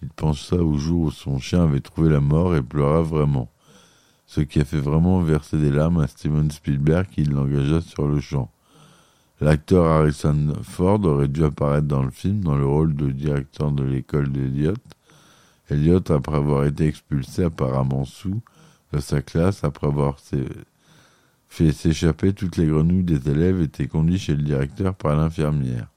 Il 0.02 0.08
pensa 0.08 0.56
au 0.56 0.76
jour 0.76 1.02
où 1.04 1.10
son 1.10 1.38
chien 1.38 1.64
avait 1.64 1.80
trouvé 1.80 2.10
la 2.10 2.20
mort 2.20 2.54
et 2.54 2.62
pleura 2.62 3.02
vraiment. 3.02 3.50
ce 4.26 4.40
qui 4.40 4.60
a 4.60 4.64
fait 4.64 4.80
vraiment 4.80 5.20
verser 5.20 5.56
des 5.56 5.70
larmes 5.70 6.00
à 6.00 6.08
Steven 6.08 6.50
Spielberg 6.50 7.06
qui 7.06 7.24
l'engagea 7.24 7.80
sur 7.80 8.08
le 8.08 8.20
champ. 8.20 8.50
L'acteur 9.40 9.86
Harrison 9.86 10.54
Ford 10.62 11.04
aurait 11.04 11.28
dû 11.28 11.44
apparaître 11.44 11.86
dans 11.86 12.02
le 12.02 12.10
film 12.10 12.40
dans 12.40 12.56
le 12.56 12.66
rôle 12.66 12.94
de 12.96 13.10
directeur 13.10 13.70
de 13.70 13.84
l'école 13.84 14.32
d'Eliot. 14.32 14.74
Elliot, 15.68 16.10
après 16.10 16.36
avoir 16.36 16.64
été 16.64 16.86
expulsé 16.86 17.44
apparemment 17.44 18.04
sous 18.04 18.40
de 18.92 18.98
sa 18.98 19.20
classe, 19.20 19.64
après 19.64 19.86
avoir 19.86 20.16
fait 21.48 21.72
s'échapper 21.72 22.32
toutes 22.32 22.56
les 22.56 22.66
grenouilles 22.66 23.04
des 23.04 23.28
élèves, 23.30 23.60
était 23.60 23.88
conduit 23.88 24.18
chez 24.18 24.34
le 24.34 24.42
directeur 24.42 24.94
par 24.94 25.16
l'infirmière. 25.16 25.88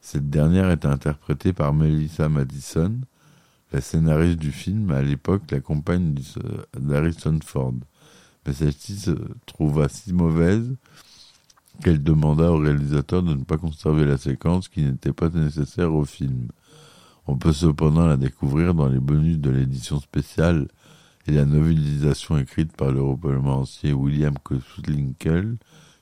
Cette 0.00 0.30
dernière 0.30 0.70
est 0.70 0.86
interprétée 0.86 1.52
par 1.52 1.74
Melissa 1.74 2.28
Madison, 2.28 3.00
la 3.72 3.80
scénariste 3.80 4.38
du 4.38 4.52
film, 4.52 4.90
à 4.90 5.02
l'époque 5.02 5.50
la 5.50 5.60
compagne 5.60 6.14
d'Harrison 6.78 7.38
Ford. 7.44 7.74
Mais 8.46 8.52
celle-ci 8.52 8.96
se 8.96 9.12
trouva 9.46 9.88
si 9.88 10.12
mauvaise 10.12 10.74
qu'elle 11.82 12.02
demanda 12.02 12.50
au 12.50 12.58
réalisateur 12.58 13.22
de 13.22 13.34
ne 13.34 13.44
pas 13.44 13.58
conserver 13.58 14.04
la 14.04 14.16
séquence 14.16 14.68
qui 14.68 14.82
n'était 14.82 15.12
pas 15.12 15.28
nécessaire 15.28 15.94
au 15.94 16.04
film. 16.04 16.48
On 17.26 17.36
peut 17.36 17.52
cependant 17.52 18.06
la 18.06 18.16
découvrir 18.16 18.74
dans 18.74 18.88
les 18.88 18.98
bonus 18.98 19.38
de 19.38 19.50
l'édition 19.50 20.00
spéciale 20.00 20.68
et 21.26 21.32
la 21.32 21.44
novélisation 21.44 22.38
écrite 22.38 22.76
par 22.76 22.90
l'européen 22.90 23.64
William 23.94 24.34
Koslinkel, 24.42 25.58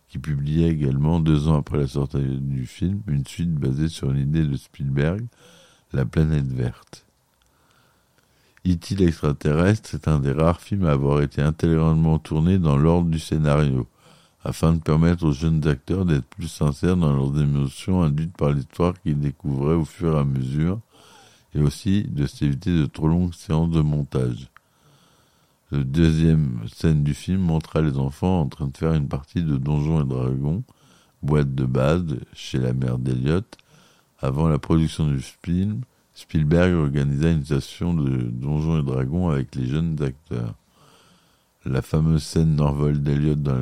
qui 0.09 0.19
publiait 0.19 0.71
également, 0.71 1.21
deux 1.21 1.49
ans 1.49 1.59
après 1.59 1.77
la 1.77 1.87
sortie 1.87 2.19
du 2.41 2.67
film, 2.67 3.03
une 3.07 3.27
suite 3.27 3.53
basée 3.53 3.89
sur 3.89 4.11
une 4.11 4.21
idée 4.21 4.47
de 4.47 4.57
Spielberg, 4.57 5.27
La 5.93 6.05
planète 6.05 6.47
verte. 6.47 7.08
E.T. 8.69 8.97
l'extraterrestre 8.97 9.95
est 9.95 10.09
un 10.09 10.19
des 10.19 10.33
rares 10.33 10.61
films 10.61 10.85
à 10.85 10.91
avoir 10.91 11.23
été 11.23 11.41
intégralement 11.41 12.19
tourné 12.19 12.59
dans 12.59 12.77
l'ordre 12.77 13.09
du 13.09 13.19
scénario, 13.19 13.87
afin 14.45 14.75
de 14.75 14.79
permettre 14.79 15.25
aux 15.25 15.33
jeunes 15.33 15.67
acteurs 15.67 16.05
d'être 16.05 16.27
plus 16.27 16.49
sincères 16.49 16.99
dans 16.99 17.15
leurs 17.15 17.41
émotions 17.41 18.03
induites 18.03 18.37
par 18.37 18.51
l'histoire 18.51 18.93
qu'ils 19.01 19.19
découvraient 19.19 19.75
au 19.75 19.87
fur 19.87 20.15
et 20.15 20.19
à 20.19 20.25
mesure, 20.25 20.81
et 21.55 21.63
aussi 21.63 22.03
de 22.03 22.27
s'éviter 22.27 22.71
de 22.71 22.85
trop 22.85 23.09
longues 23.09 23.33
séances 23.33 23.71
de 23.71 23.81
montage. 23.81 24.51
La 25.71 25.83
deuxième 25.83 26.61
scène 26.71 27.03
du 27.03 27.15
film 27.15 27.41
montra 27.41 27.81
les 27.81 27.97
enfants 27.97 28.43
en 28.43 28.49
train 28.49 28.67
de 28.67 28.77
faire 28.77 28.93
une 28.93 29.09
partie 29.09 29.43
de 29.43 29.57
Donjons 29.57 30.03
et 30.03 30.07
Dragons, 30.07 30.63
boîte 31.23 31.55
de 31.55 31.65
base 31.65 32.05
chez 32.35 32.59
la 32.59 32.75
mère 32.75 32.99
d'Eliot. 32.99 33.41
Avant 34.21 34.47
la 34.47 34.59
production 34.59 35.07
du 35.07 35.21
film, 35.21 35.81
Spielberg 36.19 36.75
organisa 36.75 37.31
une 37.31 37.45
session 37.45 37.95
de 37.95 38.11
Donjons 38.11 38.81
et 38.81 38.83
Dragons 38.83 39.29
avec 39.29 39.55
les 39.55 39.67
jeunes 39.67 40.03
acteurs. 40.03 40.57
La 41.65 41.81
fameuse 41.81 42.25
scène 42.25 42.57
d'envol 42.57 43.01
d'Eliot 43.01 43.37
dans 43.37 43.55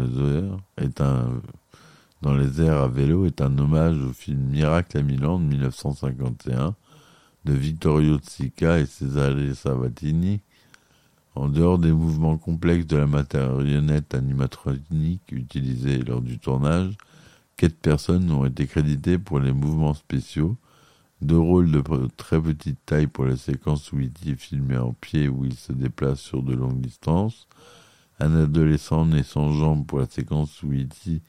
les 2.34 2.62
airs 2.62 2.78
à 2.78 2.88
vélo 2.88 3.26
est 3.26 3.42
un 3.42 3.58
hommage 3.58 3.98
au 3.98 4.10
film 4.14 4.40
Miracle 4.40 4.96
à 4.96 5.02
Milan 5.02 5.38
de 5.38 5.44
1951 5.44 6.74
de 7.44 7.52
Vittorio 7.52 8.16
Sica 8.22 8.78
et 8.78 8.86
Cesare 8.86 9.54
Sabatini. 9.54 10.40
En 11.34 11.48
dehors 11.48 11.78
des 11.78 11.92
mouvements 11.92 12.38
complexes 12.38 12.86
de 12.86 12.96
la 12.96 13.06
matérionnette 13.06 14.14
animatronique 14.14 15.30
utilisée 15.30 15.98
lors 15.98 16.22
du 16.22 16.38
tournage, 16.38 16.96
quatre 17.58 17.76
personnes 17.76 18.30
ont 18.30 18.46
été 18.46 18.66
créditées 18.66 19.18
pour 19.18 19.40
les 19.40 19.52
mouvements 19.52 19.92
spéciaux, 19.92 20.56
deux 21.22 21.38
rôles 21.38 21.70
de 21.70 21.82
très 22.16 22.40
petite 22.40 22.78
taille 22.84 23.06
pour 23.06 23.24
la 23.24 23.36
séquence 23.36 23.92
où 23.92 23.98
E.T. 23.98 24.30
est 24.30 24.36
filmé 24.36 24.76
en 24.76 24.92
pied 24.92 25.28
où 25.28 25.44
il 25.44 25.54
se 25.54 25.72
déplace 25.72 26.20
sur 26.20 26.42
de 26.42 26.54
longues 26.54 26.80
distances, 26.80 27.48
un 28.20 28.34
adolescent 28.34 29.06
né 29.06 29.22
sans 29.22 29.52
jambes 29.52 29.86
pour 29.86 30.00
la 30.00 30.06
séquence 30.06 30.62
où 30.62 30.72
E.T. 30.72 31.22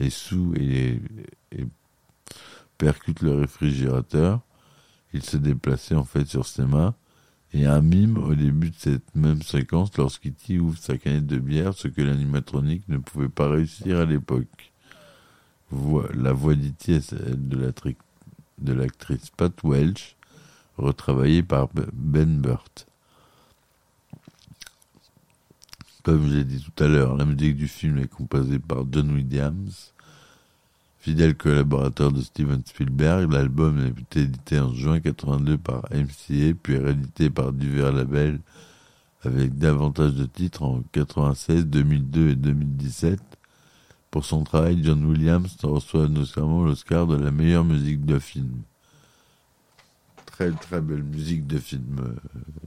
est 0.00 0.10
sous 0.10 0.54
et, 0.56 1.00
percute 2.78 3.22
le 3.22 3.34
réfrigérateur, 3.34 4.40
il 5.12 5.22
se 5.22 5.36
déplaçait 5.36 5.94
en 5.94 6.04
fait 6.04 6.26
sur 6.26 6.46
ses 6.46 6.64
mains, 6.64 6.94
et 7.52 7.66
un 7.66 7.82
mime 7.82 8.18
au 8.18 8.34
début 8.34 8.70
de 8.70 8.76
cette 8.76 9.14
même 9.14 9.42
séquence 9.42 9.96
lorsqu'E.T. 9.96 10.58
ouvre 10.58 10.78
sa 10.78 10.98
canette 10.98 11.26
de 11.26 11.38
bière, 11.38 11.74
ce 11.74 11.86
que 11.86 12.02
l'animatronique 12.02 12.88
ne 12.88 12.98
pouvait 12.98 13.28
pas 13.28 13.48
réussir 13.48 13.98
à 13.98 14.04
l'époque. 14.06 14.72
La 16.14 16.32
voix 16.32 16.54
d'E.T. 16.54 16.94
est 16.94 17.00
celle 17.00 17.48
de 17.48 17.56
l'actrice 17.58 17.94
de 18.64 18.72
l'actrice 18.72 19.30
Pat 19.36 19.52
Welch, 19.62 20.16
retravaillée 20.76 21.42
par 21.42 21.68
Ben 21.92 22.40
Burt. 22.40 22.86
Comme 26.02 26.28
j'ai 26.30 26.44
dit 26.44 26.60
tout 26.60 26.84
à 26.84 26.88
l'heure, 26.88 27.16
la 27.16 27.24
musique 27.24 27.56
du 27.56 27.68
film 27.68 27.98
est 27.98 28.08
composée 28.08 28.58
par 28.58 28.84
John 28.90 29.10
Williams, 29.12 29.92
fidèle 30.98 31.34
collaborateur 31.34 32.12
de 32.12 32.20
Steven 32.20 32.62
Spielberg. 32.64 33.32
L'album 33.32 33.78
a 33.78 34.00
été 34.00 34.20
édité 34.20 34.58
en 34.58 34.74
juin 34.74 35.00
82 35.00 35.56
par 35.58 35.84
MCA, 35.90 36.54
puis 36.62 36.76
réédité 36.76 37.30
par 37.30 37.52
divers 37.52 37.92
labels 37.92 38.40
avec 39.22 39.56
davantage 39.56 40.14
de 40.14 40.26
titres 40.26 40.62
en 40.62 40.82
96, 40.92 41.66
2002 41.66 42.30
et 42.30 42.34
2017. 42.34 43.20
Pour 44.14 44.24
son 44.24 44.44
travail, 44.44 44.78
John 44.80 45.04
Williams 45.06 45.56
reçoit 45.64 46.06
notamment 46.06 46.62
l'Oscar 46.62 47.08
de 47.08 47.16
la 47.16 47.32
meilleure 47.32 47.64
musique 47.64 48.06
de 48.06 48.20
film. 48.20 48.62
Très 50.24 50.52
très 50.52 50.80
belle 50.80 51.02
musique 51.02 51.48
de 51.48 51.58
film, 51.58 52.14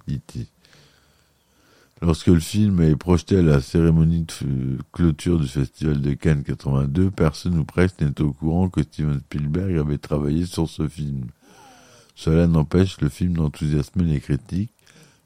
E.T. 0.10 0.40
Euh, 0.40 0.44
Lorsque 2.02 2.28
le 2.28 2.42
film 2.42 2.82
est 2.82 2.98
projeté 2.98 3.38
à 3.38 3.42
la 3.42 3.62
cérémonie 3.62 4.26
de 4.26 4.78
clôture 4.92 5.40
du 5.40 5.48
Festival 5.48 6.02
de 6.02 6.16
Cannes 6.16 6.44
82, 6.44 7.12
personne 7.12 7.58
ou 7.58 7.64
presque 7.64 8.02
n'est 8.02 8.20
au 8.20 8.34
courant 8.34 8.68
que 8.68 8.84
Steven 8.84 9.22
Spielberg 9.22 9.78
avait 9.78 10.00
travaillé 10.00 10.46
sur 10.46 10.68
ce 10.68 10.86
film. 10.90 11.28
Cela 12.14 12.48
n'empêche 12.48 13.00
le 13.00 13.08
film 13.08 13.38
d'enthousiasmer 13.38 14.04
les 14.04 14.20
critiques, 14.20 14.74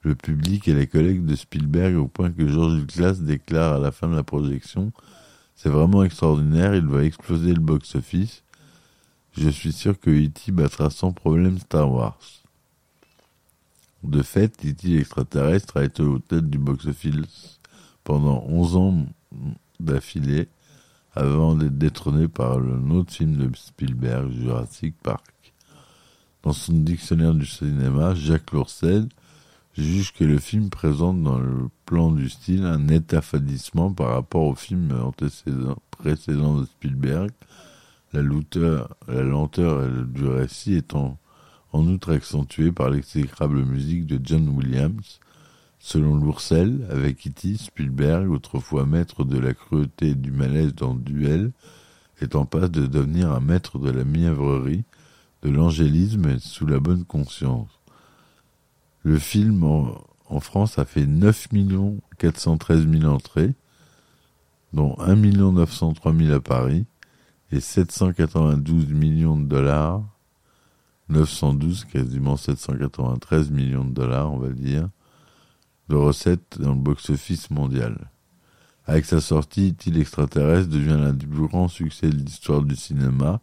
le 0.04 0.14
public 0.14 0.68
et 0.68 0.76
les 0.76 0.86
collègues 0.86 1.26
de 1.26 1.36
Spielberg 1.36 1.96
au 1.96 2.08
point 2.08 2.30
que 2.30 2.48
George 2.48 2.76
Lucas 2.76 3.14
déclare 3.14 3.74
à 3.74 3.80
la 3.80 3.92
fin 3.92 4.08
de 4.08 4.16
la 4.16 4.24
projection 4.24 4.92
c'est 5.56 5.70
vraiment 5.70 6.04
extraordinaire, 6.04 6.76
il 6.76 6.86
va 6.86 7.04
exploser 7.04 7.54
le 7.54 7.60
box-office. 7.60 8.44
Je 9.38 9.50
suis 9.50 9.72
sûr 9.72 10.00
que 10.00 10.10
E.T. 10.10 10.52
battra 10.52 10.90
sans 10.90 11.14
problème 11.14 11.60
Star 11.60 11.92
Wars. 11.92 12.20
De 14.04 14.24
fait, 14.24 14.54
E.T. 14.66 14.88
l'extraterrestre 14.88 15.78
a 15.78 15.84
été 15.84 16.02
au 16.02 16.20
tête 16.20 16.50
du 16.50 16.58
box-office 16.58 17.60
pendant 18.04 18.44
11 18.48 18.76
ans 18.76 19.06
d'affilée 19.80 20.48
avant 21.14 21.56
d'être 21.56 21.78
détrôné 21.78 22.28
par 22.28 22.58
un 22.58 22.90
autre 22.90 23.14
film 23.14 23.36
de 23.36 23.56
Spielberg, 23.56 24.32
Jurassic 24.32 24.96
Park. 25.04 25.54
Dans 26.44 26.54
son 26.54 26.74
dictionnaire 26.74 27.34
du 27.34 27.46
cinéma, 27.46 28.16
Jacques 28.16 28.52
Lourcel 28.52 29.08
juge 29.78 30.14
que 30.14 30.24
le 30.24 30.38
film 30.38 30.70
présente 30.70 31.24
dans 31.24 31.40
le 31.40 31.70
plan 31.86 32.12
du 32.12 32.30
style 32.30 32.66
un 32.66 32.80
net 32.80 33.14
affadissement 33.14 33.92
par 33.92 34.10
rapport 34.10 34.44
au 34.44 34.56
film 34.56 34.94
précédent 35.92 36.56
de 36.56 36.66
Spielberg, 36.66 37.32
la, 38.14 38.22
la 39.08 39.22
lenteur 39.24 39.88
du 40.06 40.26
récit 40.28 40.76
étant 40.76 41.18
en 41.72 41.88
outre 41.88 42.14
accentuée 42.14 42.72
par 42.72 42.90
l'exécrable 42.90 43.64
musique 43.64 44.06
de 44.06 44.20
John 44.22 44.50
Williams. 44.50 45.20
Selon 45.80 46.16
Lourcel, 46.16 46.86
avec 46.92 47.26
E.T., 47.26 47.58
Spielberg, 47.58 48.30
autrefois 48.30 48.86
maître 48.86 49.24
de 49.24 49.40
la 49.40 49.54
cruauté 49.54 50.10
et 50.10 50.16
du 50.16 50.32
malaise 50.32 50.76
dans 50.76 50.94
duel, 50.94 51.54
est 52.20 52.36
en 52.36 52.46
passe 52.46 52.70
de 52.70 52.86
devenir 52.86 53.32
un 53.32 53.40
maître 53.40 53.80
de 53.80 53.90
la 53.90 54.04
mièvrerie, 54.04 54.84
de 55.42 55.50
l'angélisme 55.50 56.38
sous 56.38 56.68
la 56.68 56.80
bonne 56.80 57.04
conscience. 57.04 57.81
Le 59.04 59.18
film 59.18 59.64
en, 59.64 60.40
France 60.40 60.78
a 60.78 60.86
fait 60.86 61.06
9 61.06 61.50
413 62.18 62.88
000 62.88 63.12
entrées, 63.12 63.54
dont 64.74 64.96
1 65.00 65.16
903 65.16 66.14
000 66.14 66.34
à 66.34 66.40
Paris 66.40 66.86
et 67.52 67.60
792 67.60 68.88
millions 68.94 69.38
de 69.38 69.46
dollars, 69.46 70.04
912, 71.10 71.86
quasiment 71.86 72.38
793 72.38 73.52
millions 73.52 73.84
de 73.84 73.94
dollars, 73.94 74.32
on 74.32 74.38
va 74.38 74.50
dire, 74.50 74.88
de 75.90 75.96
recettes 75.96 76.60
dans 76.60 76.70
le 76.70 76.80
box-office 76.80 77.50
mondial. 77.50 78.10
Avec 78.86 79.06
sa 79.06 79.20
sortie, 79.20 79.74
Til 79.74 80.00
extraterrestre 80.00 80.70
devient 80.70 80.98
l'un 81.00 81.14
des 81.14 81.28
plus 81.28 81.48
grands 81.48 81.68
succès 81.68 82.10
de 82.10 82.16
l'histoire 82.16 82.62
du 82.62 82.76
cinéma, 82.76 83.42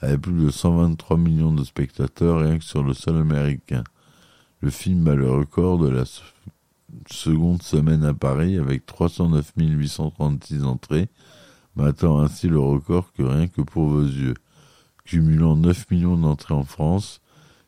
avec 0.00 0.22
plus 0.22 0.44
de 0.44 0.50
123 0.50 1.16
millions 1.16 1.52
de 1.52 1.64
spectateurs 1.64 2.40
rien 2.40 2.58
que 2.58 2.64
sur 2.64 2.82
le 2.82 2.94
sol 2.94 3.18
américain. 3.18 3.84
Le 4.64 4.70
film 4.70 5.04
bat 5.04 5.14
le 5.14 5.30
record 5.30 5.76
de 5.76 5.90
la 5.90 6.04
seconde 7.06 7.62
semaine 7.62 8.02
à 8.02 8.14
Paris 8.14 8.56
avec 8.56 8.86
309 8.86 9.52
836 9.58 10.64
entrées, 10.64 11.10
battant 11.76 12.20
ainsi 12.20 12.48
le 12.48 12.58
record 12.58 13.12
que 13.12 13.22
rien 13.24 13.46
que 13.46 13.60
pour 13.60 13.88
vos 13.88 14.06
yeux. 14.06 14.32
Cumulant 15.04 15.54
9 15.54 15.90
millions 15.90 16.16
d'entrées 16.16 16.54
en 16.54 16.64
France, 16.64 17.20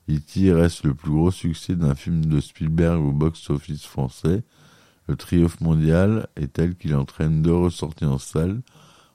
E.T. 0.08 0.50
reste 0.54 0.84
le 0.84 0.94
plus 0.94 1.10
gros 1.10 1.30
succès 1.30 1.76
d'un 1.76 1.94
film 1.94 2.24
de 2.24 2.40
Spielberg 2.40 3.04
au 3.04 3.12
box-office 3.12 3.84
français, 3.84 4.42
Le 5.06 5.16
triomphe 5.16 5.60
mondial 5.60 6.28
est 6.36 6.54
tel 6.54 6.76
qu'il 6.76 6.96
entraîne 6.96 7.42
deux 7.42 7.56
ressorties 7.56 8.06
en 8.06 8.16
salle 8.16 8.62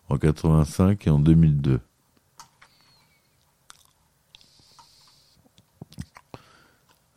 en 0.08 0.20
85 0.20 1.08
et 1.08 1.10
en 1.10 1.18
2002. 1.18 1.80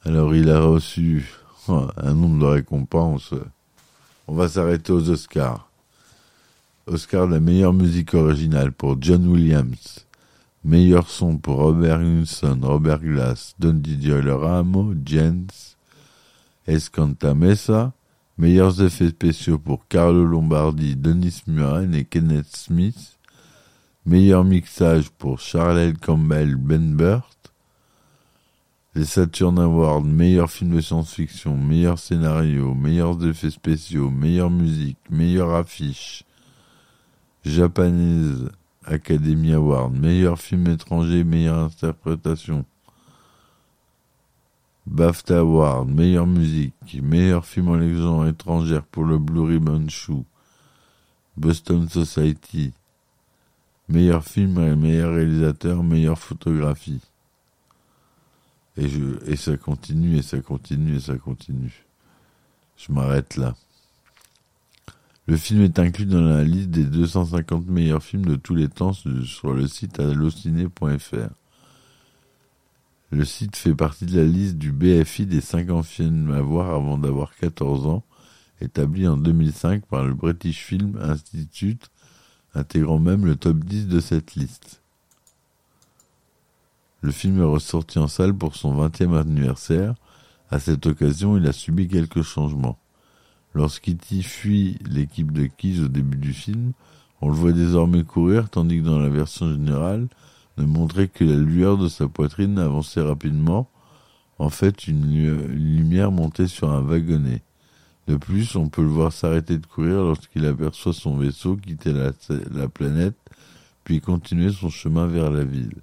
Alors 0.06 0.34
il 0.34 0.50
a 0.50 0.60
reçu 0.60 1.26
oh, 1.68 1.86
un 1.96 2.12
nombre 2.12 2.40
de 2.40 2.44
récompenses. 2.44 3.32
On 4.28 4.34
va 4.34 4.48
s'arrêter 4.50 4.92
aux 4.92 5.08
Oscars. 5.08 5.66
Oscar 6.86 7.26
de 7.26 7.32
la 7.32 7.40
meilleure 7.40 7.72
musique 7.72 8.12
originale 8.12 8.72
pour 8.72 8.98
John 9.00 9.26
Williams. 9.26 10.04
Meilleur 10.62 11.08
son 11.08 11.38
pour 11.38 11.56
Robert 11.56 12.00
Nilsson, 12.00 12.58
Robert 12.62 13.00
Glass, 13.00 13.54
Don 13.58 13.72
Didio 13.72 14.20
Ramo, 14.38 14.92
Jens, 15.06 15.76
Escanta 16.66 17.34
Mesa. 17.34 17.94
Meilleurs 18.36 18.82
effets 18.82 19.08
spéciaux 19.08 19.58
pour 19.58 19.88
Carlo 19.88 20.24
Lombardi, 20.24 20.96
Denis 20.96 21.42
Muren 21.46 21.94
et 21.94 22.04
Kenneth 22.04 22.54
Smith. 22.54 23.16
Meilleur 24.04 24.44
mixage 24.44 25.08
pour 25.08 25.38
Charles 25.40 25.94
Campbell, 25.96 26.56
Ben 26.56 26.94
Burt. 26.94 27.33
Les 28.96 29.04
Saturn 29.04 29.58
Awards, 29.58 30.02
meilleur 30.02 30.48
film 30.48 30.76
de 30.76 30.80
science-fiction, 30.80 31.56
meilleur 31.56 31.98
scénario, 31.98 32.74
meilleurs 32.74 33.26
effets 33.26 33.50
spéciaux, 33.50 34.08
meilleure 34.08 34.50
musique, 34.50 34.98
meilleure 35.10 35.52
affiche. 35.52 36.22
Japanese 37.44 38.50
Academy 38.84 39.52
Award, 39.52 39.98
meilleur 39.98 40.38
film 40.38 40.68
étranger, 40.68 41.24
meilleure 41.24 41.58
interprétation. 41.58 42.64
BAFTA 44.86 45.40
Award, 45.40 45.88
meilleure 45.88 46.28
musique, 46.28 47.00
meilleur 47.02 47.44
film 47.44 47.70
en 47.70 47.76
légende 47.76 48.28
étrangère 48.28 48.84
pour 48.84 49.02
le 49.02 49.18
Blue 49.18 49.40
Ribbon 49.40 49.88
Shoe, 49.88 50.24
Boston 51.36 51.88
Society, 51.88 52.72
meilleur 53.88 54.22
film 54.22 54.56
et 54.60 54.76
meilleur 54.76 55.14
réalisateur, 55.14 55.82
meilleure 55.82 56.18
photographie. 56.18 57.00
Et, 58.76 58.88
je, 58.88 59.30
et 59.30 59.36
ça 59.36 59.56
continue, 59.56 60.16
et 60.16 60.22
ça 60.22 60.40
continue, 60.40 60.96
et 60.96 61.00
ça 61.00 61.16
continue. 61.16 61.84
Je 62.76 62.92
m'arrête 62.92 63.36
là. 63.36 63.54
Le 65.26 65.36
film 65.36 65.62
est 65.62 65.78
inclus 65.78 66.04
dans 66.04 66.20
la 66.20 66.44
liste 66.44 66.70
des 66.70 66.84
250 66.84 67.66
meilleurs 67.68 68.02
films 68.02 68.26
de 68.26 68.36
tous 68.36 68.54
les 68.54 68.68
temps 68.68 68.92
sur 68.92 69.52
le 69.54 69.66
site 69.66 69.98
allociné.fr. 69.98 71.30
Le 73.10 73.24
site 73.24 73.56
fait 73.56 73.74
partie 73.74 74.06
de 74.06 74.18
la 74.18 74.26
liste 74.26 74.58
du 74.58 74.72
BFI 74.72 75.24
des 75.24 75.40
50 75.40 75.86
films 75.86 76.30
à 76.32 76.42
voir 76.42 76.74
avant 76.74 76.98
d'avoir 76.98 77.34
14 77.36 77.86
ans, 77.86 78.04
établi 78.60 79.06
en 79.08 79.16
2005 79.16 79.86
par 79.86 80.04
le 80.04 80.12
British 80.14 80.64
Film 80.64 80.98
Institute, 81.00 81.90
intégrant 82.54 82.98
même 82.98 83.24
le 83.24 83.36
top 83.36 83.58
10 83.58 83.86
de 83.86 84.00
cette 84.00 84.34
liste. 84.34 84.82
Le 87.04 87.12
film 87.12 87.38
est 87.38 87.44
ressorti 87.44 87.98
en 87.98 88.08
salle 88.08 88.32
pour 88.32 88.56
son 88.56 88.74
20e 88.74 89.14
anniversaire. 89.14 89.94
À 90.50 90.58
cette 90.58 90.86
occasion, 90.86 91.36
il 91.36 91.46
a 91.46 91.52
subi 91.52 91.86
quelques 91.86 92.22
changements. 92.22 92.78
Lorsqu'Itty 93.52 94.22
fuit 94.22 94.78
l'équipe 94.88 95.30
de 95.30 95.44
Keys 95.44 95.80
au 95.80 95.88
début 95.88 96.16
du 96.16 96.32
film, 96.32 96.72
on 97.20 97.28
le 97.28 97.34
voit 97.34 97.52
désormais 97.52 98.04
courir, 98.04 98.48
tandis 98.48 98.78
que 98.78 98.86
dans 98.86 98.98
la 98.98 99.10
version 99.10 99.52
générale, 99.52 100.08
ne 100.56 100.64
montrait 100.64 101.08
que 101.08 101.24
la 101.24 101.36
lueur 101.36 101.76
de 101.76 101.88
sa 101.88 102.08
poitrine 102.08 102.58
avançait 102.58 103.02
rapidement, 103.02 103.68
en 104.38 104.48
fait 104.48 104.88
une, 104.88 105.04
lumière 105.50 106.10
montée 106.10 106.46
sur 106.46 106.70
un 106.70 106.80
wagonnet. 106.80 107.42
De 108.08 108.16
plus, 108.16 108.56
on 108.56 108.70
peut 108.70 108.80
le 108.80 108.88
voir 108.88 109.12
s'arrêter 109.12 109.58
de 109.58 109.66
courir 109.66 109.96
lorsqu'il 109.96 110.46
aperçoit 110.46 110.94
son 110.94 111.18
vaisseau 111.18 111.56
quitter 111.56 111.92
la, 111.92 112.68
planète, 112.68 113.18
puis 113.84 114.00
continuer 114.00 114.52
son 114.52 114.70
chemin 114.70 115.06
vers 115.06 115.30
la 115.30 115.44
ville. 115.44 115.82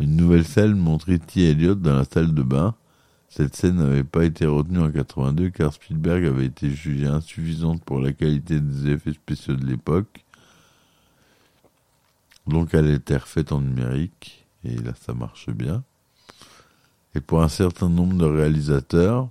Une 0.00 0.16
nouvelle 0.16 0.44
scène 0.44 0.76
montre 0.76 1.10
E.T. 1.10 1.50
Elliott 1.50 1.80
dans 1.80 1.96
la 1.96 2.04
salle 2.04 2.34
de 2.34 2.42
bain. 2.42 2.74
Cette 3.28 3.56
scène 3.56 3.76
n'avait 3.76 4.04
pas 4.04 4.24
été 4.24 4.46
retenue 4.46 4.80
en 4.80 4.90
82 4.90 5.50
car 5.50 5.72
Spielberg 5.72 6.24
avait 6.24 6.46
été 6.46 6.70
jugé 6.70 7.06
insuffisante 7.06 7.82
pour 7.84 8.00
la 8.00 8.12
qualité 8.12 8.60
des 8.60 8.90
effets 8.90 9.12
spéciaux 9.12 9.56
de 9.56 9.66
l'époque 9.66 10.24
donc 12.46 12.74
elle 12.74 12.90
était 12.90 13.16
refaite 13.16 13.52
en 13.52 13.60
numérique, 13.60 14.44
et 14.64 14.76
là 14.76 14.92
ça 15.00 15.14
marche 15.14 15.50
bien. 15.50 15.82
Et 17.14 17.20
pour 17.20 17.42
un 17.42 17.48
certain 17.48 17.88
nombre 17.88 18.16
de 18.16 18.26
réalisateurs, 18.26 19.28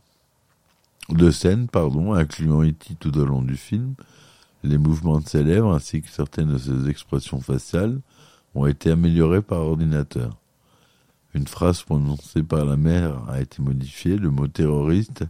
de 1.09 1.31
scènes, 1.31 1.67
pardon, 1.67 2.13
incluant 2.13 2.63
E.T. 2.63 2.95
tout 2.99 3.15
au 3.17 3.25
long 3.25 3.41
du 3.41 3.57
film, 3.57 3.93
les 4.63 4.77
mouvements 4.77 5.19
de 5.19 5.27
ses 5.27 5.43
lèvres 5.43 5.73
ainsi 5.73 6.01
que 6.01 6.09
certaines 6.09 6.53
de 6.53 6.57
ses 6.57 6.89
expressions 6.89 7.41
faciales 7.41 7.99
ont 8.55 8.65
été 8.65 8.91
améliorés 8.91 9.41
par 9.41 9.59
ordinateur. 9.59 10.37
Une 11.33 11.47
phrase 11.47 11.81
prononcée 11.81 12.43
par 12.43 12.65
la 12.65 12.77
mère 12.77 13.27
a 13.29 13.41
été 13.41 13.61
modifiée, 13.61 14.17
le 14.17 14.29
mot 14.29 14.47
terroriste 14.47 15.23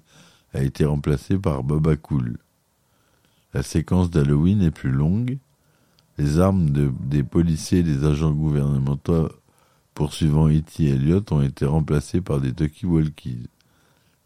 a 0.54 0.62
été 0.62 0.86
remplacé 0.86 1.38
par 1.38 1.63
Baba 1.63 1.96
Cool. 1.96 2.38
La 3.54 3.63
séquence 3.63 4.10
d'Halloween 4.10 4.62
est 4.62 4.72
plus 4.72 4.92
longue, 4.92 5.38
les 6.18 6.39
armes 6.39 6.70
des 6.70 7.24
policiers 7.24 7.80
et 7.80 7.84
des 7.84 8.06
agents 8.06 8.32
gouvernementaux 8.32 9.30
poursuivant 9.94 10.50
E.T. 10.50 10.89
Elliott 10.89 11.32
ont 11.32 11.42
été 11.42 11.66
remplacées 11.66 12.22
par 12.22 12.39
des 12.39 12.54
talkie-walkies. 12.54 13.48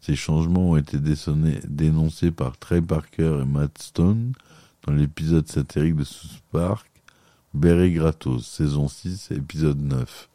Ces 0.00 0.16
changements 0.16 0.70
ont 0.70 0.76
été 0.76 0.98
dénoncés 0.98 2.30
par 2.30 2.56
Trey 2.56 2.80
Parker 2.80 3.40
et 3.42 3.46
Matt 3.46 3.78
Stone 3.78 4.32
dans 4.86 4.92
l'épisode 4.92 5.48
satirique 5.48 5.96
de 5.96 6.04
South 6.04 6.42
Park, 6.52 6.88
Berry 7.52 7.92
Gratos, 7.92 8.46
saison 8.46 8.88
6, 8.88 9.32
épisode 9.32 9.80
9. 9.80 10.28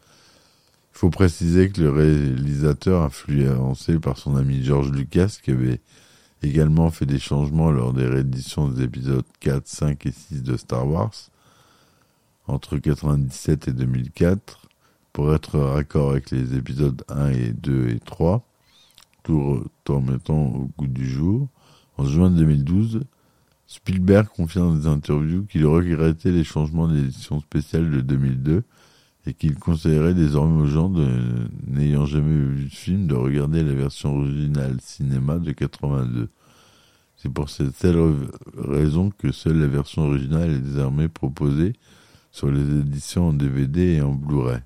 Il 1.04 1.08
faut 1.08 1.10
préciser 1.10 1.70
que 1.70 1.82
le 1.82 1.90
réalisateur, 1.90 3.02
influencé 3.02 4.00
par 4.00 4.18
son 4.18 4.38
ami 4.38 4.64
George 4.64 4.90
Lucas, 4.90 5.38
qui 5.44 5.52
avait 5.52 5.82
également 6.42 6.92
fait 6.92 7.06
des 7.06 7.20
changements 7.20 7.72
lors 7.72 7.92
des 7.92 8.08
rééditions 8.08 8.70
des 8.70 8.84
épisodes 8.84 9.26
4, 9.42 9.68
5 9.68 10.06
et 10.06 10.14
6 10.14 10.44
de 10.44 10.56
Star 10.56 10.88
Wars, 10.88 11.12
entre 12.48 12.78
97 12.78 13.68
et 13.68 13.74
2004 13.74 14.70
pour 15.12 15.36
être 15.36 15.60
raccord 15.60 16.12
avec 16.12 16.32
les 16.32 16.56
épisodes 16.56 17.04
1 17.10 17.32
et 17.32 17.52
2 17.52 17.90
et 17.90 18.00
3, 18.00 18.48
tout 19.24 19.62
en 19.90 20.00
mettant 20.00 20.46
au 20.46 20.70
goût 20.78 20.88
du 20.88 21.06
jour. 21.06 21.50
En 21.98 22.06
juin 22.06 22.30
2012, 22.30 23.02
Spielberg 23.68 24.28
confie 24.28 24.60
dans 24.60 24.74
des 24.74 24.88
interviews 24.88 25.44
qu'il 25.48 25.66
regrettait 25.66 26.32
les 26.32 26.46
changements 26.46 26.88
d'édition 26.88 27.42
spéciale 27.42 27.92
de 27.92 28.00
2002 28.00 28.64
et 29.26 29.34
qu'il 29.34 29.56
conseillerait 29.56 30.14
désormais 30.14 30.62
aux 30.62 30.68
gens 30.68 30.92
n'ayant 31.68 32.06
jamais 32.06 32.36
vu 32.36 32.64
le 32.64 32.70
film 32.70 33.08
de 33.08 33.16
regarder 33.16 33.64
la 33.64 33.74
version 33.74 34.18
originale 34.18 34.78
cinéma 34.82 35.40
de 35.40 35.52
82. 35.52 36.30
C'est 37.16 37.30
pour 37.30 37.50
cette 37.50 37.78
telle 37.78 37.98
raison 38.58 39.12
que 39.18 39.32
seule 39.32 39.60
la 39.60 39.68
version 39.68 40.04
originale 40.04 40.52
est 40.52 40.60
désormais 40.60 41.08
proposée 41.08 41.74
sur 42.32 42.52
les 42.52 42.80
éditions 42.80 43.30
en 43.30 43.34
DVD 43.34 43.94
et 43.94 44.02
en 44.02 44.14
Blu-ray. 44.14 44.60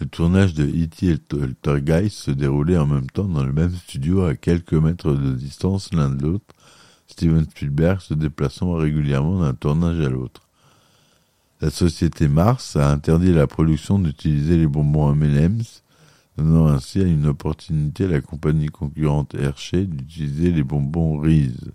Le 0.00 0.06
tournage 0.06 0.54
de 0.54 0.64
E.T. 0.64 1.06
et 1.06 2.08
se 2.08 2.30
déroulait 2.32 2.76
en 2.76 2.86
même 2.86 3.08
temps 3.08 3.24
dans 3.24 3.44
le 3.44 3.52
même 3.52 3.70
studio 3.70 4.24
à 4.24 4.34
quelques 4.34 4.74
mètres 4.74 5.14
de 5.14 5.32
distance 5.32 5.94
l'un 5.94 6.10
de 6.10 6.22
l'autre, 6.22 6.53
Steven 7.14 7.44
Spielberg 7.48 8.00
se 8.00 8.12
déplaçant 8.12 8.72
régulièrement 8.72 9.40
d'un 9.40 9.54
tournage 9.54 10.00
à 10.04 10.08
l'autre. 10.08 10.42
La 11.60 11.70
société 11.70 12.26
Mars 12.26 12.74
a 12.74 12.90
interdit 12.90 13.32
la 13.32 13.46
production 13.46 14.00
d'utiliser 14.00 14.56
les 14.56 14.66
bonbons 14.66 15.12
M&M's 15.12 15.84
donnant 16.36 16.66
ainsi 16.66 17.00
une 17.02 17.26
opportunité 17.26 18.06
à 18.06 18.08
la 18.08 18.20
compagnie 18.20 18.66
concurrente 18.66 19.36
Hershey 19.36 19.84
d'utiliser 19.84 20.50
les 20.50 20.64
bonbons 20.64 21.20
Reese. 21.20 21.70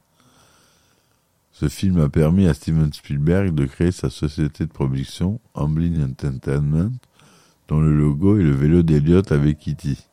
Ce 1.54 1.70
film 1.70 2.02
a 2.02 2.10
permis 2.10 2.46
à 2.46 2.54
Steven 2.54 2.92
Spielberg 2.92 3.56
de 3.56 3.66
créer 3.66 3.94
sa 3.94 4.10
société 4.10 4.66
de 4.66 4.72
production, 4.72 5.40
Amblin 5.54 6.04
Entertainment, 6.04 6.92
dont 7.70 7.80
le 7.80 7.98
logo 7.98 8.38
est 8.38 8.44
le 8.44 8.52
vélo 8.52 8.84
d'Eliott 8.84 9.32
avec 9.32 9.60
Kitty. 9.60 10.09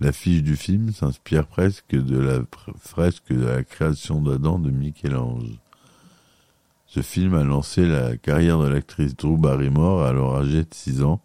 L'affiche 0.00 0.42
du 0.42 0.56
film 0.56 0.92
s'inspire 0.92 1.46
presque 1.46 1.94
de 1.94 2.18
la 2.18 2.40
fresque 2.78 3.32
de 3.32 3.44
la 3.44 3.62
création 3.62 4.20
d'Adam 4.20 4.58
de 4.58 4.70
Michel-Ange. 4.70 5.58
Ce 6.86 7.00
film 7.00 7.34
a 7.34 7.44
lancé 7.44 7.86
la 7.86 8.16
carrière 8.16 8.58
de 8.58 8.68
l'actrice 8.68 9.16
Drew 9.16 9.36
Barrymore 9.36 10.04
alors 10.04 10.36
âgée 10.36 10.62
de 10.62 10.74
6 10.74 11.02
ans 11.02 11.20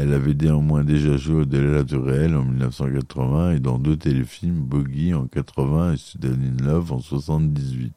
elle 0.00 0.12
avait 0.12 0.34
néanmoins 0.34 0.84
déjà 0.84 1.16
joué 1.16 1.40
au-delà 1.40 1.82
du 1.82 1.96
réel 1.96 2.36
en 2.36 2.44
1980 2.44 3.54
et 3.54 3.58
dans 3.58 3.80
deux 3.80 3.96
téléfilms, 3.96 4.60
Bogey 4.60 5.12
en 5.12 5.26
80 5.26 5.94
et 5.94 5.96
Sudan 5.96 6.34
in 6.34 6.64
Love 6.64 6.92
en 6.92 7.00
78. 7.00 7.92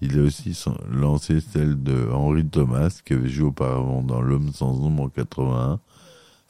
Il 0.00 0.18
a 0.18 0.22
aussi 0.22 0.58
lancé 0.90 1.40
celle 1.40 1.82
de 1.82 2.08
Henry 2.10 2.46
Thomas, 2.46 3.02
qui 3.04 3.12
avait 3.12 3.28
joué 3.28 3.48
auparavant 3.48 4.02
dans 4.02 4.22
L'homme 4.22 4.50
sans 4.50 4.80
ombre 4.80 5.02
en 5.02 5.08
81, 5.10 5.78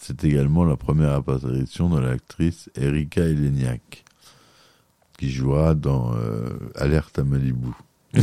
C'est 0.04 0.24
également 0.24 0.64
la 0.64 0.76
première 0.76 1.12
apparition 1.12 1.88
de 1.88 2.00
l'actrice 2.00 2.68
Erika 2.74 3.22
Eleniak, 3.22 4.04
qui 5.16 5.30
jouera 5.30 5.76
dans 5.76 6.12
euh, 6.16 6.58
Alerte 6.74 7.20
à 7.20 7.22
Malibu. 7.22 7.68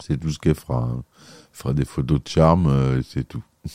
c'est 0.00 0.20
tout 0.20 0.28
ce 0.30 0.38
qu'elle 0.38 0.54
fera. 0.54 0.82
hein. 0.82 1.02
Elle 1.22 1.56
fera 1.56 1.72
des 1.72 1.86
photos 1.86 2.22
de 2.22 2.28
charme, 2.28 2.66
euh, 2.66 3.00
et 3.00 3.02
c'est 3.02 3.24
tout. 3.26 3.42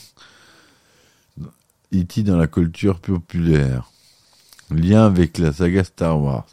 E.T. 1.92 2.22
dans 2.22 2.36
la 2.36 2.46
culture 2.46 3.00
populaire. 3.00 3.90
Lien 4.70 5.06
avec 5.06 5.38
la 5.38 5.52
saga 5.52 5.82
Star 5.82 6.20
Wars. 6.20 6.46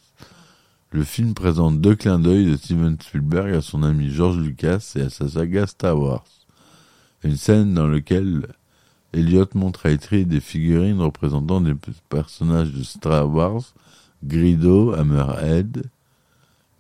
Le 0.90 1.04
film 1.04 1.36
présente 1.36 1.80
deux 1.80 1.96
clins 1.96 2.18
d'œil 2.18 2.48
de 2.48 2.58
Steven 2.58 2.98
Spielberg 3.00 3.54
à 3.54 3.62
son 3.62 3.84
ami 3.84 4.10
George 4.10 4.38
Lucas 4.38 4.94
et 4.96 5.02
à 5.02 5.10
sa 5.12 5.30
saga 5.30 5.68
Star 5.68 6.00
Wars. 6.00 6.26
Une 7.24 7.38
scène 7.38 7.76
dans 7.76 7.88
laquelle 7.88 8.48
Elliot 9.14 9.48
montre 9.56 9.88
à 9.88 9.92
Etri 9.92 10.26
des 10.26 10.40
figurines 10.40 11.02
représentant 11.02 11.60
des 11.60 11.76
personnages 12.10 12.72
de 12.72 12.84
Star 12.84 13.30
Wars, 13.30 13.74
Grido, 14.24 14.94
Hammerhead, 14.94 15.84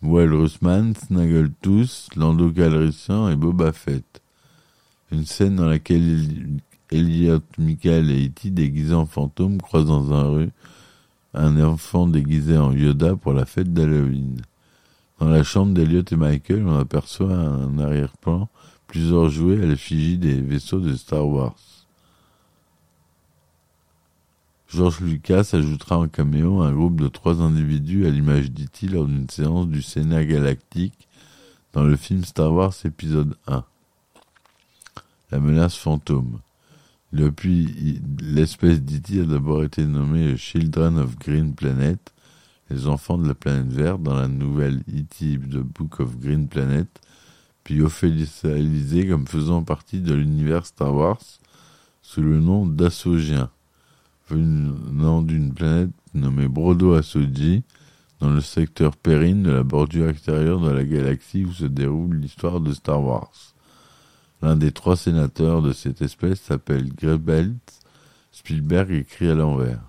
Will 0.02 0.34
Russman, 0.34 0.96
Snaggletooth, 0.96 2.10
Lando 2.16 2.50
Calrissian 2.50 3.30
et 3.30 3.36
Boba 3.36 3.74
Fett. 3.74 4.22
Une 5.12 5.26
scène 5.26 5.58
dans 5.58 5.68
laquelle 5.68 6.60
Elliot, 6.90 7.42
Michael 7.58 8.10
et 8.12 8.28
E.T. 8.28 8.50
déguisés 8.50 8.94
en 8.94 9.06
fantômes 9.06 9.62
croisent 9.62 9.88
dans 9.88 10.14
un 10.14 10.24
rue 10.24 10.50
un 11.34 11.62
enfant 11.62 12.08
déguisé 12.08 12.58
en 12.58 12.74
Yoda 12.74 13.16
pour 13.16 13.34
la 13.34 13.46
fête 13.46 13.74
d'Halloween. 13.74 14.42
Dans 15.20 15.30
la 15.30 15.44
chambre 15.44 15.74
d'Elliot 15.74 16.04
et 16.12 16.16
Michael, 16.16 16.68
on 16.68 16.80
aperçoit 16.80 17.34
un 17.34 17.78
arrière-plan, 17.78 18.50
plusieurs 18.88 19.30
jouets 19.30 19.62
à 19.62 19.66
l'effigie 19.66 20.18
des 20.18 20.42
vaisseaux 20.42 20.80
de 20.80 20.96
Star 20.96 21.28
Wars. 21.28 21.56
George 24.74 25.02
Lucas 25.02 25.50
ajoutera 25.52 25.98
en 25.98 26.08
caméo 26.08 26.62
un 26.62 26.72
groupe 26.72 27.02
de 27.02 27.10
trois 27.10 27.42
individus 27.42 28.06
à 28.06 28.10
l'image 28.10 28.52
d'E.T. 28.52 28.88
lors 28.88 29.06
d'une 29.06 29.30
séance 29.30 29.68
du 29.68 29.82
Sénat 29.82 30.24
galactique 30.24 31.10
dans 31.74 31.84
le 31.84 31.98
film 31.98 32.24
Star 32.24 32.54
Wars 32.54 32.74
épisode 32.86 33.36
1. 33.48 33.66
La 35.32 35.40
menace 35.42 35.76
fantôme. 35.76 36.40
Depuis, 37.12 38.00
l'espèce 38.22 38.82
d'E.T. 38.82 39.20
a 39.20 39.26
d'abord 39.26 39.66
été 39.66 39.86
nommée 39.86 40.38
Children 40.38 41.00
of 41.00 41.20
Green 41.20 41.54
Planet, 41.54 42.00
les 42.70 42.88
enfants 42.88 43.18
de 43.18 43.28
la 43.28 43.36
planète 43.36 43.74
verte 43.74 44.02
dans 44.02 44.16
la 44.16 44.30
nouvelle 44.30 44.84
E.T. 44.88 45.38
The 45.38 45.58
Book 45.58 46.00
of 46.00 46.18
Green 46.18 46.48
Planet, 46.48 46.88
puis 47.66 47.82
officialisée 47.82 49.06
comme 49.06 49.28
faisant 49.28 49.64
partie 49.64 50.00
de 50.00 50.14
l'univers 50.14 50.66
Star 50.66 50.96
Wars 50.96 51.22
sous 52.02 52.22
le 52.22 52.40
nom 52.40 52.66
d'Assogien, 52.66 53.50
venant 54.36 55.22
d'une 55.22 55.54
planète 55.54 55.92
nommée 56.14 56.48
Brodo 56.48 56.94
Assoji, 56.94 57.64
dans 58.20 58.30
le 58.30 58.42
secteur 58.42 58.96
Perrine 58.96 59.44
de 59.44 59.52
la 59.52 59.64
bordure 59.64 60.10
extérieure 60.10 60.60
de 60.60 60.70
la 60.70 60.84
galaxie 60.84 61.46
où 61.46 61.52
se 61.52 61.66
déroule 61.66 62.18
l'histoire 62.18 62.60
de 62.60 62.74
Star 62.74 63.04
Wars. 63.04 63.32
L'un 64.42 64.56
des 64.56 64.72
trois 64.72 64.96
sénateurs 64.96 65.62
de 65.62 65.74
cette 65.74 66.02
espèce 66.02 66.42
s'appelle 66.42 66.94
Grebelt. 66.94 67.60
Spielberg 68.32 68.92
écrit 68.92 69.30
à 69.30 69.36
l'envers. 69.36 69.82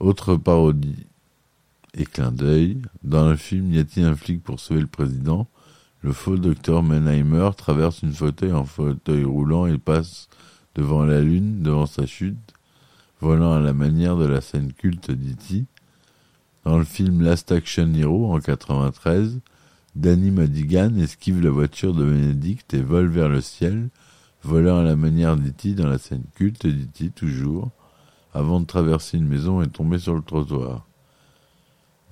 Autre 0.00 0.36
parodie 0.36 1.06
et 1.94 2.04
clin 2.04 2.30
d'œil. 2.30 2.80
Dans 3.02 3.28
le 3.28 3.36
film 3.36 3.72
Y 3.72 3.78
a-t-il 3.78 4.06
un 4.06 4.14
flic 4.14 4.42
pour 4.42 4.60
sauver 4.60 4.80
le 4.80 4.86
président? 4.86 5.48
Le 6.02 6.12
faux 6.12 6.36
docteur 6.36 6.82
Menheimer 6.82 7.50
traverse 7.56 8.02
une 8.02 8.12
fauteuil 8.12 8.52
en 8.52 8.64
fauteuil 8.64 9.24
roulant 9.24 9.66
et 9.66 9.78
passe 9.78 10.28
devant 10.78 11.04
la 11.04 11.20
lune, 11.20 11.60
devant 11.60 11.86
sa 11.86 12.06
chute, 12.06 12.54
volant 13.20 13.52
à 13.52 13.58
la 13.58 13.72
manière 13.72 14.16
de 14.16 14.26
la 14.26 14.40
scène 14.40 14.72
culte 14.72 15.10
d'E.T. 15.10 15.64
Dans 16.64 16.78
le 16.78 16.84
film 16.84 17.20
Last 17.20 17.50
Action 17.50 17.92
Hero 17.94 18.32
en 18.32 18.38
93, 18.38 19.40
Danny 19.96 20.30
Madigan 20.30 20.94
esquive 20.98 21.42
la 21.42 21.50
voiture 21.50 21.94
de 21.94 22.04
Benedict 22.04 22.74
et 22.74 22.82
vole 22.82 23.08
vers 23.08 23.28
le 23.28 23.40
ciel, 23.40 23.88
volant 24.44 24.78
à 24.78 24.84
la 24.84 24.94
manière 24.94 25.36
d'E.T. 25.36 25.74
dans 25.74 25.88
la 25.88 25.98
scène 25.98 26.22
culte 26.36 26.68
d'E.T. 26.68 27.10
toujours, 27.10 27.70
avant 28.32 28.60
de 28.60 28.66
traverser 28.66 29.18
une 29.18 29.26
maison 29.26 29.60
et 29.60 29.66
tomber 29.66 29.98
sur 29.98 30.14
le 30.14 30.22
trottoir. 30.22 30.86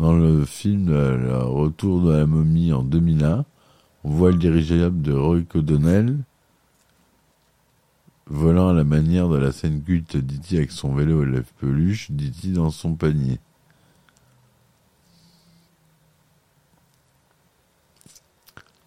Dans 0.00 0.12
le 0.12 0.44
film 0.44 0.88
Le 0.88 1.38
Retour 1.38 2.02
de 2.02 2.10
la 2.10 2.26
momie 2.26 2.72
en 2.72 2.82
2001, 2.82 3.44
on 4.02 4.10
voit 4.10 4.32
le 4.32 4.38
dirigeable 4.38 5.02
de 5.02 5.12
Roy 5.12 5.42
O'Donnell 5.54 6.18
volant 8.26 8.68
à 8.68 8.72
la 8.72 8.84
manière 8.84 9.28
de 9.28 9.36
la 9.36 9.52
scène 9.52 9.82
culte 9.82 10.16
d'E.T. 10.16 10.56
avec 10.56 10.72
son 10.72 10.94
vélo 10.94 11.22
et 11.22 11.26
lève 11.26 11.50
peluche, 11.58 12.10
d'E.T. 12.10 12.48
dans 12.48 12.70
son 12.70 12.94
panier. 12.94 13.38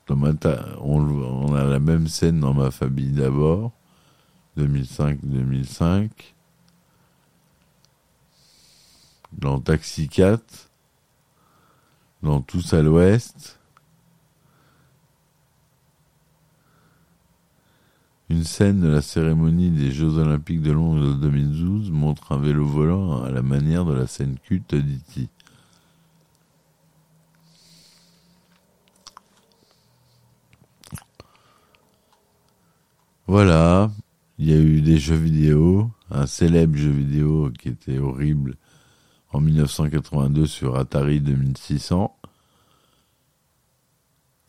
On 0.10 1.54
a 1.54 1.64
la 1.66 1.80
même 1.80 2.08
scène 2.08 2.40
dans 2.40 2.54
ma 2.54 2.72
famille 2.72 3.12
d'abord, 3.12 3.72
2005-2005. 4.58 6.10
Dans 9.34 9.60
Taxi 9.60 10.10
4, 10.10 10.72
dans 12.24 12.42
Tous 12.42 12.74
à 12.74 12.82
l'Ouest. 12.82 13.59
Une 18.30 18.44
scène 18.44 18.80
de 18.80 18.88
la 18.88 19.02
cérémonie 19.02 19.72
des 19.72 19.92
Jeux 19.92 20.20
Olympiques 20.20 20.62
de 20.62 20.72
Londres 20.72 21.08
de 21.08 21.14
2012 21.16 21.90
montre 21.90 22.32
un 22.32 22.38
vélo 22.38 22.64
volant 22.64 23.24
à 23.24 23.32
la 23.32 23.42
manière 23.42 23.86
de 23.86 23.94
la 23.94 24.06
scène 24.06 24.38
culte 24.38 24.76
d'E.T. 24.76 25.30
Voilà, 33.26 33.92
il 34.38 34.50
y 34.50 34.54
a 34.54 34.58
eu 34.58 34.82
des 34.82 35.00
jeux 35.00 35.16
vidéo, 35.16 35.92
un 36.12 36.28
célèbre 36.28 36.78
jeu 36.78 36.92
vidéo 36.92 37.52
qui 37.58 37.70
était 37.70 37.98
horrible 37.98 38.58
en 39.32 39.40
1982 39.40 40.46
sur 40.46 40.78
Atari 40.78 41.20
2600. 41.20 42.16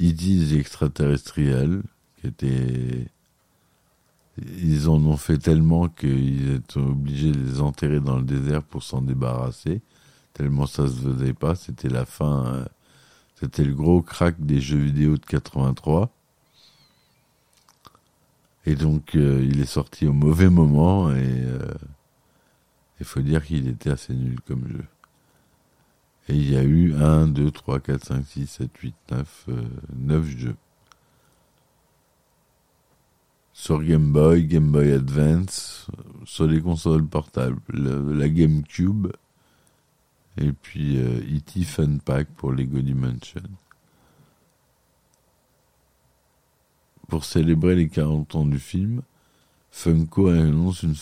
E.T. 0.03 0.59
extraterrestriels, 0.59 1.83
qui 2.17 2.27
était 2.27 3.07
ils 4.59 4.89
en 4.89 5.05
ont 5.05 5.17
fait 5.17 5.39
tellement 5.39 5.89
qu'ils 5.89 6.55
étaient 6.55 6.79
obligés 6.79 7.33
de 7.33 7.39
les 7.41 7.61
enterrer 7.61 8.01
dans 8.01 8.17
le 8.17 8.25
désert 8.25 8.63
pour 8.63 8.83
s'en 8.83 9.03
débarrasser. 9.03 9.83
Tellement 10.35 10.67
ça 10.67 10.87
se 10.87 10.93
faisait 10.95 11.35
pas. 11.35 11.55
C'était 11.55 11.89
la 11.89 12.05
fin. 12.07 12.47
euh, 12.47 12.65
C'était 13.37 13.65
le 13.65 13.75
gros 13.75 14.03
crack 14.03 14.37
des 14.41 14.61
jeux 14.61 14.79
vidéo 14.79 15.17
de 15.17 15.25
83. 15.27 16.11
Et 18.67 18.75
donc, 18.75 19.17
euh, 19.17 19.43
il 19.43 19.61
est 19.61 19.67
sorti 19.67 20.07
au 20.07 20.13
mauvais 20.13 20.51
moment. 20.51 21.11
Et 21.11 21.17
euh, 21.45 21.59
il 23.01 23.07
faut 23.07 23.21
dire 23.23 23.45
qu'il 23.45 23.69
était 23.69 23.91
assez 23.91 24.15
nul 24.15 24.41
comme 24.47 24.69
jeu. 24.69 24.85
Et 26.29 26.35
il 26.37 26.51
y 26.51 26.57
a 26.57 26.63
eu 26.63 26.95
1, 26.95 27.29
2, 27.29 27.51
3, 27.51 27.81
4, 27.81 28.05
5, 28.05 28.27
6, 28.27 28.47
7, 28.47 28.71
8, 28.79 28.95
9, 29.11 29.45
euh, 29.49 29.63
9 29.97 30.27
jeux 30.27 30.57
sur 33.61 33.83
Game 33.83 34.11
Boy, 34.11 34.45
Game 34.47 34.73
Boy 34.73 34.91
Advance, 34.93 35.87
sur 36.25 36.47
les 36.47 36.63
consoles 36.63 37.07
portables, 37.07 37.61
le- 37.69 38.15
la 38.15 38.29
GameCube, 38.31 39.09
et 40.39 40.53
puis 40.53 40.97
euh, 40.97 41.21
E.T. 41.37 41.65
Fun 41.65 41.99
Pack 41.99 42.29
pour 42.37 42.53
Lego 42.53 42.81
Dimension. 42.81 43.43
Pour 47.09 47.25
célébrer 47.27 47.75
les 47.75 47.89
40 47.91 48.35
ans 48.37 48.47
du 48.47 48.59
film, 48.59 49.03
Funko 49.71 50.29
annonce 50.29 50.83
une 50.83 50.95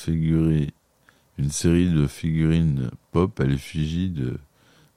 une 1.39 1.51
série 1.51 1.93
de 1.93 2.09
figurines 2.09 2.91
pop 3.13 3.39
à 3.39 3.45
l'effigie 3.45 4.11
de 4.11 4.37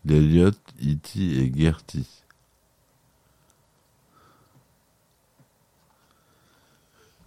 d'Eliot, 0.03 0.49
E.T. 0.83 1.19
et 1.19 1.53
Gertie. 1.55 2.23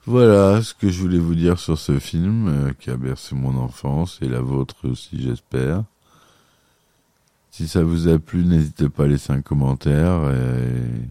Voilà 0.07 0.61
ce 0.63 0.75
que 0.75 0.91
je 0.91 1.01
voulais 1.01 1.19
vous 1.19 1.35
dire 1.35 1.59
sur 1.59 1.79
ce 1.79 1.99
film 1.99 2.49
euh, 2.49 2.73
qui 2.79 2.91
a 2.91 2.97
bercé 2.97 3.35
mon 3.35 3.57
enfance 3.57 4.19
et 4.21 4.29
la 4.29 4.41
vôtre 4.41 4.87
aussi, 4.89 5.23
j'espère. 5.23 5.85
Si 7.51 7.69
ça 7.69 7.83
vous 7.83 8.09
a 8.09 8.19
plu, 8.19 8.45
n'hésitez 8.45 8.89
pas 8.91 9.05
à 9.05 9.07
laisser 9.07 9.33
un 9.33 9.41
commentaire 9.41 10.31
et 10.31 11.09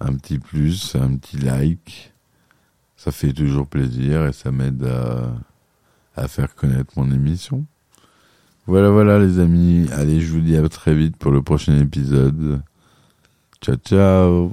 un 0.00 0.14
petit 0.14 0.38
plus, 0.38 0.94
un 0.94 1.16
petit 1.16 1.36
like. 1.38 2.12
Ça 2.96 3.12
fait 3.12 3.32
toujours 3.32 3.66
plaisir 3.66 4.24
et 4.26 4.32
ça 4.32 4.50
m'aide 4.50 4.84
à, 4.84 5.34
à 6.14 6.28
faire 6.28 6.54
connaître 6.54 6.92
mon 6.96 7.10
émission. 7.10 7.66
Voilà, 8.66 8.90
voilà 8.90 9.18
les 9.18 9.38
amis. 9.38 9.88
Allez, 9.92 10.20
je 10.20 10.32
vous 10.32 10.40
dis 10.40 10.56
à 10.56 10.66
très 10.68 10.94
vite 10.94 11.16
pour 11.16 11.32
le 11.32 11.42
prochain 11.42 11.78
épisode. 11.78 12.62
Ciao, 13.60 13.76
ciao. 13.76 14.52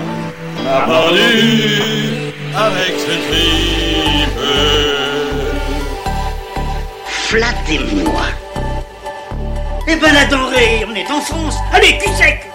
On 0.71 0.73
a 0.73 0.81
pendu 0.83 2.33
avec 2.55 2.97
ses 2.97 3.19
tripes. 3.27 4.39
Flattez-moi. 7.07 8.21
Eh 9.89 9.95
ben 9.97 10.13
la 10.13 10.25
denrée, 10.25 10.85
on 10.89 10.95
est 10.95 11.11
en 11.11 11.19
France. 11.19 11.57
Allez, 11.73 11.97
cul 11.97 12.13
sec 12.17 12.49